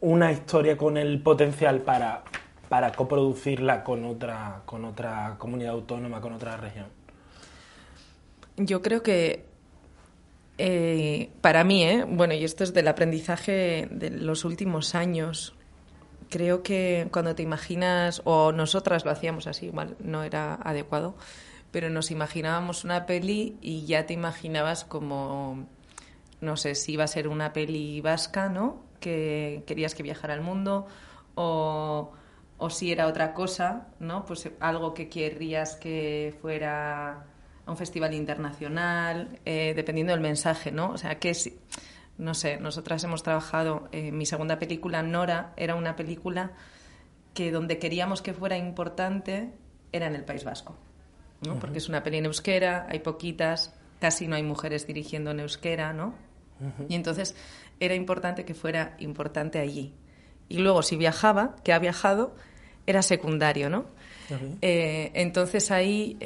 [0.01, 2.23] una historia con el potencial para,
[2.69, 6.87] para coproducirla con otra, con otra comunidad autónoma, con otra región?
[8.57, 9.45] Yo creo que
[10.57, 12.05] eh, para mí, ¿eh?
[12.07, 15.55] bueno, y esto es del aprendizaje de los últimos años,
[16.29, 21.15] creo que cuando te imaginas, o nosotras lo hacíamos así, igual no era adecuado,
[21.71, 25.67] pero nos imaginábamos una peli y ya te imaginabas como,
[26.39, 28.83] no sé, si iba a ser una peli vasca, ¿no?
[28.99, 30.85] Que querías que viajara al mundo,
[31.35, 32.11] o,
[32.59, 34.25] o si era otra cosa, ¿no?
[34.25, 37.25] Pues algo que querrías que fuera
[37.65, 40.91] a un festival internacional, eh, dependiendo del mensaje, ¿no?
[40.91, 41.57] O sea, que si
[42.17, 46.51] no sé, nosotras hemos trabajado, eh, mi segunda película, Nora, era una película
[47.33, 49.51] que donde queríamos que fuera importante
[49.91, 50.75] era en el País Vasco,
[51.41, 51.59] ¿no?
[51.59, 55.93] Porque es una peli en euskera, hay poquitas, casi no hay mujeres dirigiendo en euskera,
[55.93, 56.13] ¿no?
[56.87, 57.35] Y entonces
[57.79, 59.93] era importante que fuera importante allí.
[60.47, 62.35] Y luego, si viajaba, que ha viajado,
[62.85, 63.85] era secundario, ¿no?
[64.61, 66.17] Eh, entonces ahí...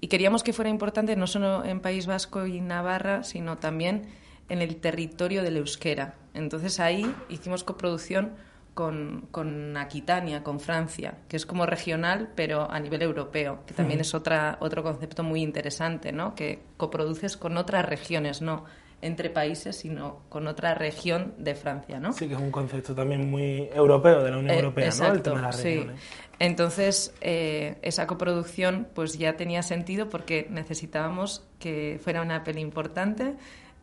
[0.00, 4.08] Y queríamos que fuera importante no solo en País Vasco y Navarra, sino también
[4.48, 6.14] en el territorio del euskera.
[6.34, 8.34] Entonces ahí hicimos coproducción
[8.74, 14.00] con, con, Aquitania, con Francia, que es como regional, pero a nivel europeo, que también
[14.00, 16.34] es otra, otro concepto muy interesante, ¿no?
[16.34, 18.64] Que coproduces con otras regiones, no
[19.02, 22.12] entre países, sino con otra región de Francia, ¿no?
[22.12, 25.12] Sí, que es un concepto también muy europeo, de la Unión eh, Europea, ¿no?
[25.12, 25.86] El tema de las sí.
[26.38, 33.34] Entonces, eh, esa coproducción pues ya tenía sentido porque necesitábamos que fuera una peli importante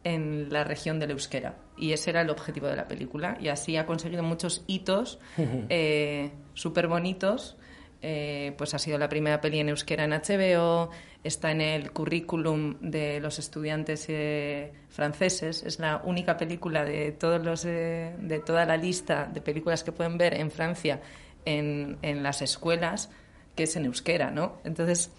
[0.03, 1.55] en la región del euskera.
[1.77, 3.37] Y ese era el objetivo de la película.
[3.39, 7.57] Y así ha conseguido muchos hitos eh, súper bonitos.
[8.01, 10.89] Eh, pues ha sido la primera peli en euskera en HBO,
[11.23, 17.43] está en el currículum de los estudiantes eh, franceses, es la única película de, todos
[17.43, 21.01] los, de toda la lista de películas que pueden ver en Francia
[21.45, 23.09] en, en las escuelas
[23.55, 24.57] que es en euskera, ¿no?
[24.63, 25.11] Entonces,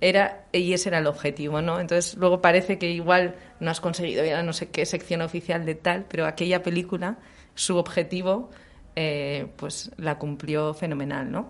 [0.00, 1.80] era y ese era el objetivo, ¿no?
[1.80, 5.74] Entonces luego parece que igual no has conseguido ya no sé qué sección oficial de
[5.74, 7.18] tal, pero aquella película,
[7.54, 8.50] su objetivo
[8.96, 11.48] eh, pues la cumplió fenomenal, ¿no?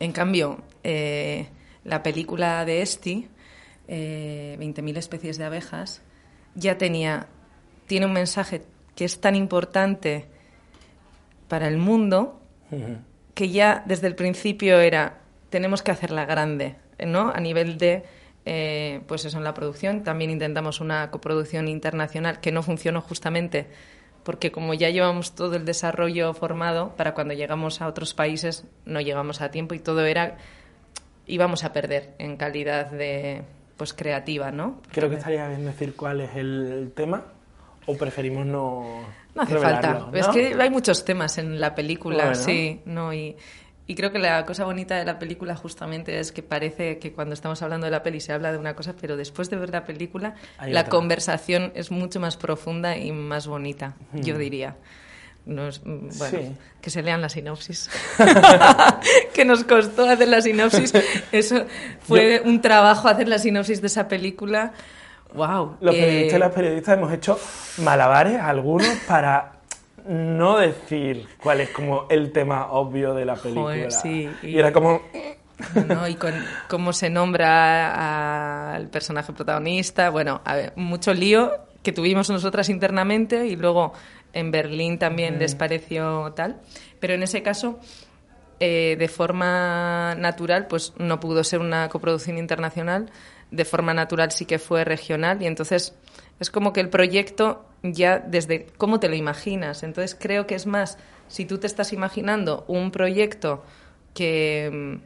[0.00, 1.48] En cambio, eh,
[1.84, 3.28] la película de Esti,
[3.88, 6.02] eh, 20.000 especies de abejas,
[6.54, 7.26] ya tenía,
[7.86, 8.62] tiene un mensaje
[8.94, 10.26] que es tan importante
[11.48, 12.40] para el mundo
[13.34, 17.30] que ya desde el principio era, tenemos que hacerla grande, ¿no?
[17.34, 18.04] A nivel de,
[18.44, 20.04] eh, pues eso, en la producción.
[20.04, 23.66] También intentamos una coproducción internacional que no funcionó justamente
[24.22, 29.00] porque como ya llevamos todo el desarrollo formado, para cuando llegamos a otros países no
[29.00, 30.36] llegamos a tiempo y todo era
[31.30, 33.42] íbamos a perder en calidad de
[33.76, 34.82] pues creativa, ¿no?
[34.92, 37.24] Creo que estaría bien decir cuál es el tema
[37.86, 39.02] o preferimos no
[39.34, 40.08] no hace falta.
[40.12, 43.36] Es que hay muchos temas en la película, sí, no y
[43.90, 47.34] y creo que la cosa bonita de la película justamente es que parece que cuando
[47.34, 49.84] estamos hablando de la peli se habla de una cosa, pero después de ver la
[49.84, 54.76] película la conversación es mucho más profunda y más bonita, yo diría.
[55.46, 57.90] Bueno, que se lean la sinopsis.
[59.34, 60.92] que nos costó hacer la sinopsis.
[61.32, 61.64] Eso
[62.00, 64.72] fue un trabajo hacer la sinopsis de esa película.
[65.34, 65.76] Wow.
[65.80, 67.38] Los periodistas y las periodistas hemos hecho
[67.78, 69.52] malabares, algunos, para
[70.06, 73.90] no decir cuál es como el tema obvio de la película.
[73.90, 74.58] sí, y...
[74.58, 75.02] era como...
[75.86, 76.08] ¿no?
[76.08, 76.32] Y con
[76.68, 80.08] cómo se nombra al personaje protagonista.
[80.10, 83.92] Bueno, a ver, mucho lío que tuvimos nosotras internamente y luego
[84.32, 86.60] en Berlín también les pareció tal.
[87.00, 87.78] Pero en ese caso,
[88.60, 93.10] eh, de forma natural, pues no pudo ser una coproducción internacional.
[93.50, 95.94] De forma natural sí que fue regional y entonces
[96.38, 99.82] es como que el proyecto ya desde cómo te lo imaginas.
[99.82, 103.64] Entonces creo que es más, si tú te estás imaginando un proyecto
[104.14, 105.00] que,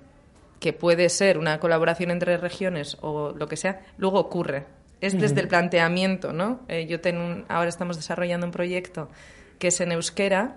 [0.60, 4.66] que puede ser una colaboración entre regiones o lo que sea, luego ocurre.
[5.06, 6.62] Es desde el planteamiento, ¿no?
[6.68, 9.10] Eh, yo tengo ahora estamos desarrollando un proyecto
[9.58, 10.56] que es en euskera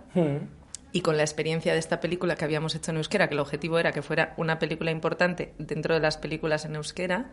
[0.92, 3.78] y con la experiencia de esta película que habíamos hecho en euskera, que el objetivo
[3.78, 7.32] era que fuera una película importante dentro de las películas en euskera,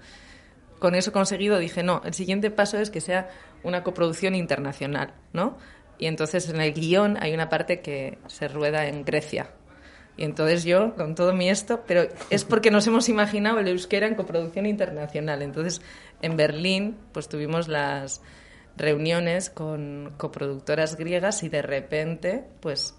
[0.79, 3.31] con eso conseguido dije, no, el siguiente paso es que sea
[3.63, 5.57] una coproducción internacional, ¿no?
[5.99, 9.51] Y entonces en el guion hay una parte que se rueda en Grecia.
[10.17, 14.07] Y entonces yo, con todo mi esto, pero es porque nos hemos imaginado el euskera
[14.07, 15.43] en coproducción internacional.
[15.43, 15.83] Entonces,
[16.23, 18.23] en Berlín, pues tuvimos las
[18.77, 22.95] reuniones con coproductoras griegas y de repente, pues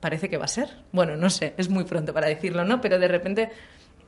[0.00, 0.68] parece que va a ser.
[0.92, 2.80] Bueno, no sé, es muy pronto para decirlo, ¿no?
[2.80, 3.50] Pero de repente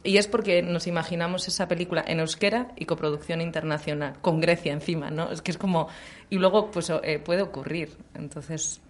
[0.06, 5.10] y es porque nos imaginamos esa película en euskera y coproducción internacional, con Grecia encima,
[5.10, 5.32] ¿no?
[5.32, 5.88] Es que es como...
[6.30, 7.96] Y luego, pues, eh, puede ocurrir.
[8.14, 8.80] Entonces,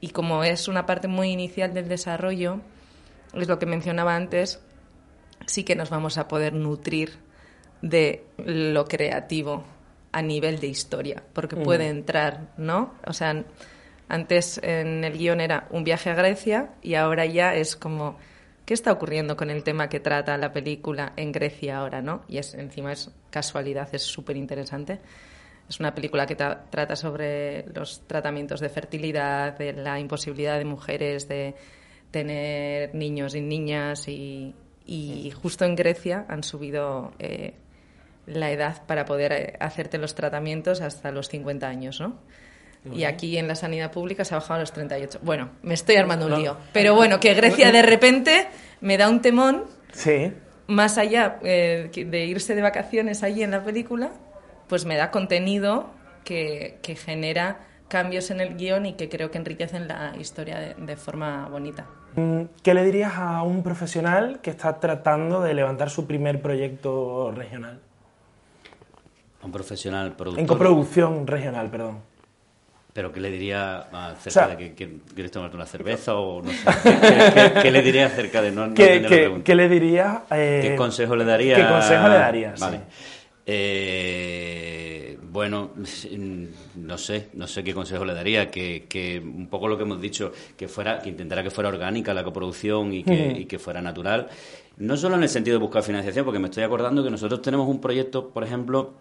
[0.00, 2.60] y como es una parte muy inicial del desarrollo,
[3.42, 4.60] es lo que mencionaba antes,
[5.46, 7.18] sí que nos vamos a poder nutrir
[7.82, 9.64] de lo creativo
[10.12, 11.62] a nivel de historia, porque mm.
[11.62, 12.94] puede entrar, ¿no?
[13.06, 13.44] O sea,
[14.08, 18.16] antes en el guion era un viaje a Grecia y ahora ya es como
[18.66, 22.24] ¿Qué está ocurriendo con el tema que trata la película en Grecia ahora, no?
[22.26, 24.98] Y es encima es casualidad, es súper interesante.
[25.68, 31.28] Es una película que trata sobre los tratamientos de fertilidad, de la imposibilidad de mujeres
[31.28, 31.54] de
[32.16, 34.54] tener niños y niñas y,
[35.42, 37.52] justo en Grecia han subido eh,
[38.24, 42.16] la edad para poder eh, hacerte los tratamientos hasta los 50 años, ¿no?
[42.90, 45.18] Y aquí en la sanidad pública se ha bajado a los 38.
[45.22, 46.56] Bueno, me estoy armando un lío.
[46.72, 48.46] Pero bueno, que Grecia de repente
[48.80, 49.64] me da un temón.
[49.92, 50.32] Sí.
[50.68, 54.12] Más allá eh, de irse de vacaciones allí en la película,
[54.68, 55.90] pues me da contenido
[56.22, 57.58] que, genera
[57.88, 61.86] cambios en el guion y que creo que enriquecen la historia de, forma bonita.
[62.14, 67.32] Mm, ¿Qué le dirías a un profesional que está tratando de levantar su primer proyecto
[67.32, 67.80] regional?
[69.42, 70.40] Un profesional productor.
[70.40, 72.00] En coproducción regional, perdón.
[72.92, 76.64] ¿Pero qué le diría acerca de que, quieres tomarte una cerveza o no sé?
[77.62, 79.44] ¿Qué, le diría acerca de no, no ¿Qué, la pregunta?
[79.44, 80.22] ¿Qué le diría?
[80.30, 81.56] Eh, ¿Qué consejo le daría?
[81.56, 82.54] ¿Qué consejo le daría?
[82.58, 82.80] Vale.
[83.44, 84.85] Eh,
[85.36, 85.72] bueno,
[86.76, 90.00] no sé, no sé qué consejo le daría, que, que, un poco lo que hemos
[90.00, 93.82] dicho, que fuera, que intentara que fuera orgánica la coproducción y que, y que fuera
[93.82, 94.28] natural.
[94.78, 97.68] No solo en el sentido de buscar financiación, porque me estoy acordando que nosotros tenemos
[97.68, 98.94] un proyecto, por ejemplo,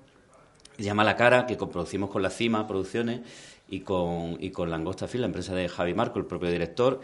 [0.76, 3.22] que se llama La Cara, que coproducimos con la CIMA Producciones,
[3.68, 7.00] y con, y con Langosta Film, la empresa de Javi Marco, el propio director,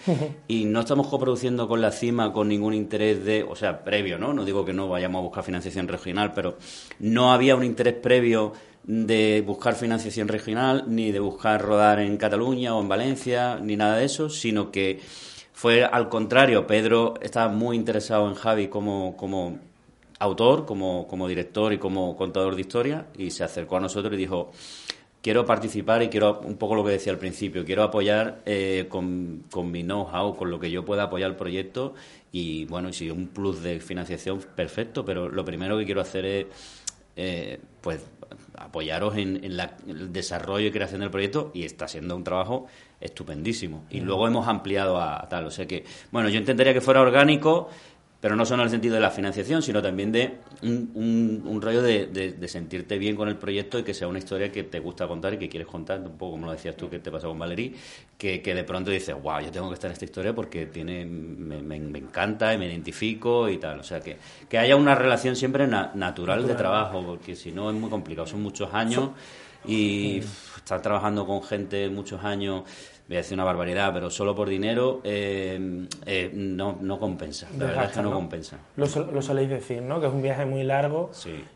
[0.48, 4.34] y no estamos coproduciendo con la CIMA con ningún interés de, o sea, previo, ¿no?
[4.34, 6.58] No digo que no vayamos a buscar financiación regional, pero
[7.00, 8.54] no había un interés previo
[8.84, 13.98] de buscar financiación regional, ni de buscar rodar en Cataluña o en Valencia, ni nada
[13.98, 15.00] de eso, sino que
[15.54, 19.60] fue al contrario, Pedro estaba muy interesado en Javi como, como
[20.20, 24.18] autor, como, como director y como contador de historia, y se acercó a nosotros y
[24.18, 24.52] dijo,
[25.22, 29.44] quiero participar y quiero, un poco lo que decía al principio, quiero apoyar eh, con,
[29.52, 31.94] con, mi know-how, con lo que yo pueda apoyar el proyecto
[32.32, 36.46] y bueno, si un plus de financiación, perfecto, pero lo primero que quiero hacer es
[37.16, 38.02] eh, pues
[38.58, 42.68] apoyaros en, el desarrollo y creación del proyecto y está siendo un trabajo
[43.00, 43.86] estupendísimo.
[43.90, 45.46] Y luego hemos ampliado a, tal.
[45.48, 47.70] O sea que, bueno, yo intentaría que fuera orgánico
[48.22, 51.82] pero no solo en el sentido de la financiación, sino también de un, un, rollo
[51.82, 55.08] de, de, sentirte bien con el proyecto y que sea una historia que te gusta
[55.08, 57.40] contar y que quieres contar, un poco como lo decías tú que te pasa con
[57.40, 57.74] Valerie,
[58.20, 61.04] que, que de pronto dices, wow, yo tengo que estar en esta historia porque tiene
[61.04, 63.80] me, me, encanta y me identifico y tal.
[63.80, 64.18] O sea, que,
[64.48, 68.44] que haya una relación siempre natural, de trabajo, porque si no es muy complicado, son
[68.44, 69.10] muchos años
[69.66, 70.22] y
[70.58, 72.64] estar trabajando con gente muchos años
[73.12, 77.50] voy a decir una barbaridad, pero solo por dinero eh, eh, no, no compensa.
[77.58, 78.58] La verdad es que no, compensa.
[78.78, 80.00] Lo, lo, soléis decir, ¿no?
[80.00, 81.12] Que es un viaje muy largo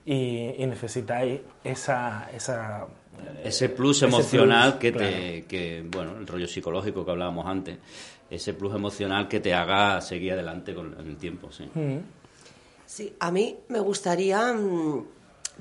[0.05, 2.87] y, necesitáis esa, esa
[3.41, 7.77] ese plus emocional que te que bueno el rollo psicológico que hablábamos antes
[8.29, 11.99] ese plus emocional que te haga seguir adelante con el tiempo sí mm.
[12.85, 15.05] sí a mí me gustaría mm,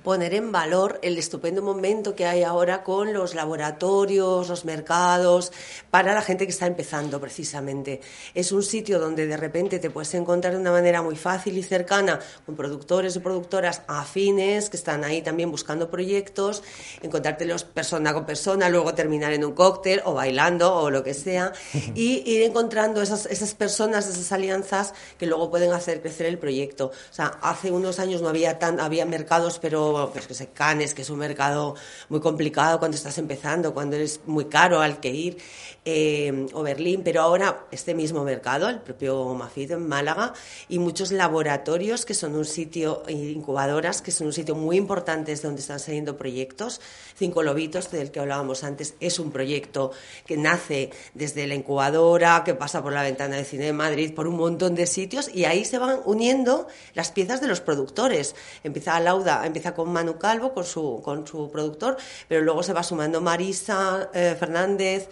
[0.03, 5.53] poner en valor el estupendo momento que hay ahora con los laboratorios, los mercados,
[5.91, 8.01] para la gente que está empezando precisamente.
[8.35, 11.63] Es un sitio donde de repente te puedes encontrar de una manera muy fácil y
[11.63, 16.63] cercana con productores y productoras afines que están ahí también buscando proyectos,
[17.03, 21.53] encontrártelos persona con persona, luego terminar en un cóctel o bailando o lo que sea,
[21.95, 26.87] y ir encontrando esas, esas personas, esas alianzas que luego pueden hacer crecer el proyecto.
[26.87, 30.95] O sea, hace unos años no había tan, había mercados, pero pues que se Canes,
[30.95, 31.75] que es un mercado
[32.09, 35.39] muy complicado cuando estás empezando, cuando eres muy caro al que ir,
[35.87, 40.33] eh, o Berlín, pero ahora este mismo mercado, el propio Mafid en Málaga,
[40.69, 45.61] y muchos laboratorios que son un sitio, incubadoras, que son un sitio muy importante donde
[45.61, 46.81] están saliendo proyectos.
[47.17, 49.91] Cinco Lobitos, del que hablábamos antes, es un proyecto
[50.27, 54.27] que nace desde la incubadora, que pasa por la ventana de cine de Madrid, por
[54.27, 58.35] un montón de sitios, y ahí se van uniendo las piezas de los productores.
[58.63, 61.97] Empieza Lauda, empieza con Manu Calvo, con su, con su productor,
[62.29, 65.09] pero luego se va sumando Marisa eh, Fernández,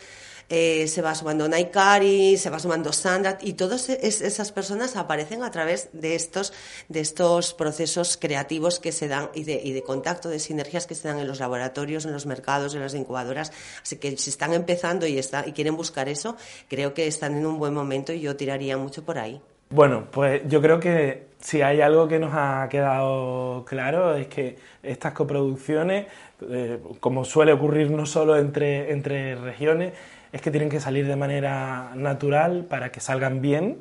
[0.55, 5.51] eh, se va sumando Naikari, se va sumando Sandra, y todas esas personas aparecen a
[5.51, 6.53] través de estos,
[6.91, 10.95] de estos procesos creativos que se dan y de, y de contacto, de sinergias que
[10.95, 13.51] se dan en los laboratorios, en los mercados, en las incubadoras.
[13.83, 16.37] Así que si están empezando y, está, y quieren buscar eso,
[16.69, 19.41] creo que están en un buen momento y yo tiraría mucho por ahí.
[19.71, 24.57] Bueno, pues yo creo que si hay algo que nos ha quedado claro es que
[24.83, 26.07] estas coproducciones,
[26.49, 29.93] eh, como suele ocurrir no solo entre, entre regiones,
[30.33, 33.79] es que tienen que salir de manera natural para que salgan bien.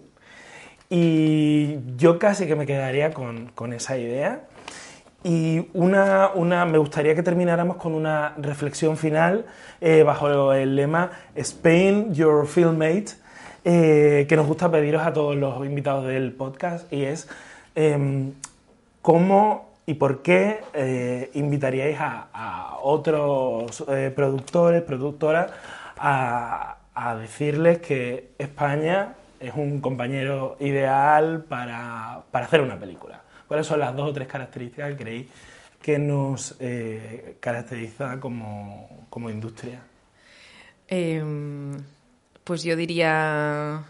[0.90, 4.48] Y yo casi que me quedaría con, con esa idea.
[5.24, 9.46] Y una, una, me gustaría que termináramos con una reflexión final
[9.80, 13.22] eh, bajo el lema Spain, your filmmate,
[13.64, 17.30] eh, que nos gusta pediros a todos los invitados del podcast y es
[17.76, 18.34] em,
[19.02, 25.52] cómo y por qué eh, invitaríais a, otros eh, productores, productoras
[25.98, 26.78] a,
[27.20, 33.22] decirles que España es un compañero ideal para, hacer una película.
[33.48, 35.28] ¿Cuáles son las dos o tres características que creéis
[35.82, 36.58] que nos
[37.40, 39.82] caracteriza como, como industria?
[40.88, 41.78] Em,
[42.44, 43.82] pues yo diría,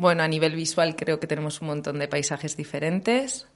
[0.00, 3.46] bueno, a nivel visual creo que tenemos un montón de paisajes diferentes.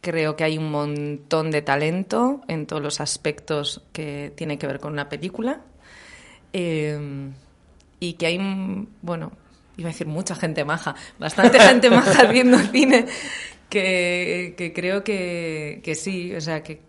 [0.00, 4.80] Creo que hay un montón de talento en todos los aspectos que tiene que ver
[4.80, 5.60] con una película.
[6.54, 7.30] Eh,
[8.00, 8.38] y que hay,
[9.02, 9.32] bueno,
[9.76, 13.04] iba a decir mucha gente maja, bastante gente maja viendo cine,
[13.68, 16.80] que, creo que, sí, o sea, que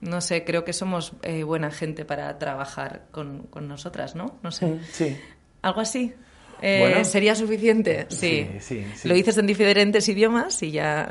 [0.00, 4.38] no sé, creo que somos eh, buena gente para trabajar con, con, nosotras, ¿no?
[4.42, 4.78] No sé.
[4.90, 5.18] Sí.
[5.60, 6.14] ¿Algo así?
[6.62, 8.06] Eh, ¿Sería suficiente?
[8.08, 8.48] Sí.
[8.60, 11.08] Sí, Lo dices en diferentes idiomas y ya.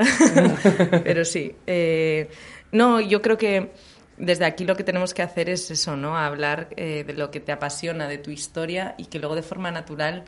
[1.04, 1.56] Pero sí.
[1.68, 2.30] Eh,
[2.72, 3.72] no, yo creo que
[4.18, 6.18] desde aquí lo que tenemos que hacer es eso, ¿no?
[6.18, 9.72] Hablar eh, de lo que te apasiona, de tu historia y que luego de forma
[9.72, 10.24] natural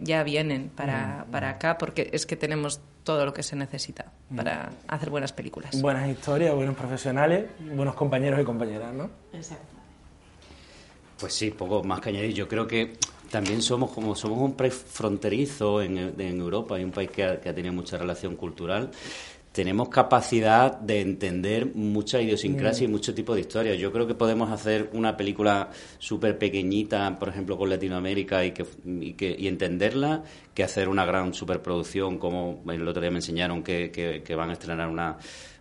[0.00, 1.32] ya vienen para, mm.
[1.32, 4.36] para acá porque es que tenemos todo lo que se necesita mm.
[4.36, 5.82] para hacer buenas películas.
[5.82, 9.10] Buenas historias, buenos profesionales, buenos compañeros y compañeras, ¿no?
[9.32, 9.78] Exacto.
[11.18, 12.32] Pues sí, poco más que añadir.
[12.32, 12.96] Yo creo que
[13.30, 17.40] también somos como somos un país fronterizo en, en Europa y un país que ha,
[17.40, 18.90] que ha, tenido mucha relación cultural.
[19.52, 22.90] Tenemos capacidad de entender mucha idiosincrasia y mm.
[22.90, 23.78] mucho tipo de historias.
[23.78, 28.66] Yo creo que podemos hacer una película súper pequeñita, por ejemplo, con Latinoamérica y, que,
[28.84, 30.22] y, que, y entenderla,
[30.54, 34.50] que hacer una gran superproducción, como el otro día me enseñaron que, que, que van
[34.50, 35.18] a estrenar una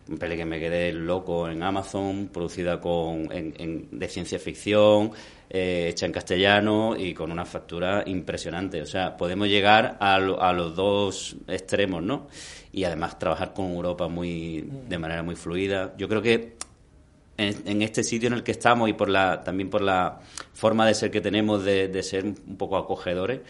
[0.09, 5.11] una peli que me quedé loco en Amazon, producida con, en, de ciencia ficción,
[5.49, 8.81] eh, hecha en castellano y con una factura impresionante.
[8.81, 12.27] O sea, podemos llegar a, los dos extremos, ¿no?
[12.73, 15.93] Y además trabajar con Europa muy de manera muy fluida.
[15.97, 16.57] Yo creo que
[17.37, 20.19] en, este sitio en el que estamos y por la también por la
[20.53, 23.41] forma de ser que tenemos de, de ser un poco acogedores,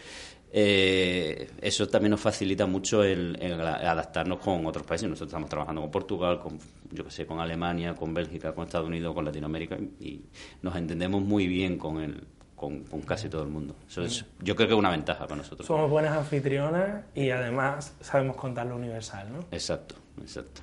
[0.52, 5.08] eh, eso también nos facilita mucho el, adaptarnos con otros países.
[5.08, 6.58] Nosotros estamos trabajando con Portugal, con,
[6.90, 10.22] yo que sé, con Alemania, con Bélgica, con Estados Unidos, con Latinoamérica y
[10.62, 12.24] nos entendemos muy bien con el,
[12.58, 13.76] con, casi todo el mundo.
[13.88, 15.66] Eso es, yo creo que es una ventaja para nosotros.
[15.66, 19.40] Somos buenas anfitrionas y además sabemos contar lo universal, ¿no?
[19.50, 20.62] Exacto, exacto.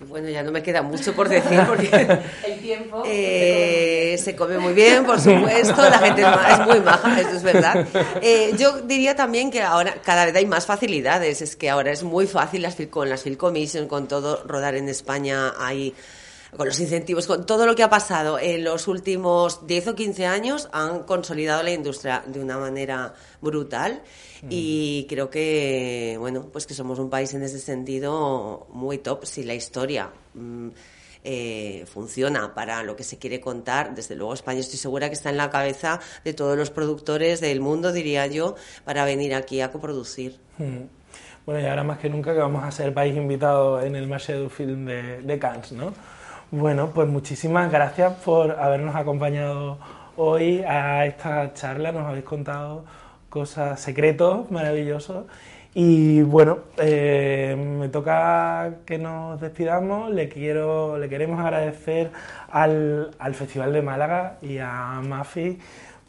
[0.00, 1.88] Bueno, ya no me queda mucho por decir porque
[2.46, 7.36] el tiempo eh, se come muy bien, por supuesto, la gente es muy maja, esto
[7.36, 7.86] es verdad.
[8.20, 12.02] Eh, yo diría también que ahora cada vez hay más facilidades, es que ahora es
[12.02, 15.94] muy fácil las, con las Film Commission, con todo rodar en España hay
[16.56, 20.26] con los incentivos, con todo lo que ha pasado en los últimos 10 o 15
[20.26, 24.02] años, han consolidado la industria de una manera brutal
[24.50, 29.24] y creo que, bueno, pues que somos un país en ese sentido muy top.
[29.24, 30.68] Si la historia mm,
[31.24, 35.30] eh, funciona para lo que se quiere contar, desde luego España estoy segura que está
[35.30, 39.70] en la cabeza de todos los productores del mundo, diría yo, para venir aquí a
[39.70, 40.38] coproducir.
[40.58, 44.34] Bueno, y ahora más que nunca que vamos a ser país invitado en el Marché
[44.34, 45.94] du Film de, de Cannes, ¿no?
[46.56, 49.76] Bueno, pues muchísimas gracias por habernos acompañado
[50.16, 52.84] hoy a esta charla, nos habéis contado
[53.28, 55.24] cosas, secretos maravillosos.
[55.74, 60.12] Y bueno, eh, me toca que nos despidamos.
[60.12, 62.12] Le quiero, le queremos agradecer
[62.48, 65.58] al, al Festival de Málaga y a Mafi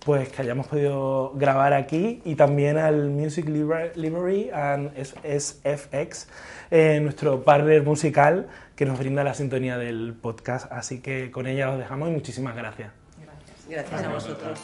[0.06, 6.28] pues que hayamos podido grabar aquí y también al Music Library and SFX,
[6.70, 10.72] eh, nuestro partner musical que nos brinda la sintonía del podcast.
[10.72, 12.92] Así que con ella os dejamos y muchísimas gracias.
[13.22, 14.60] Gracias, gracias a vosotros.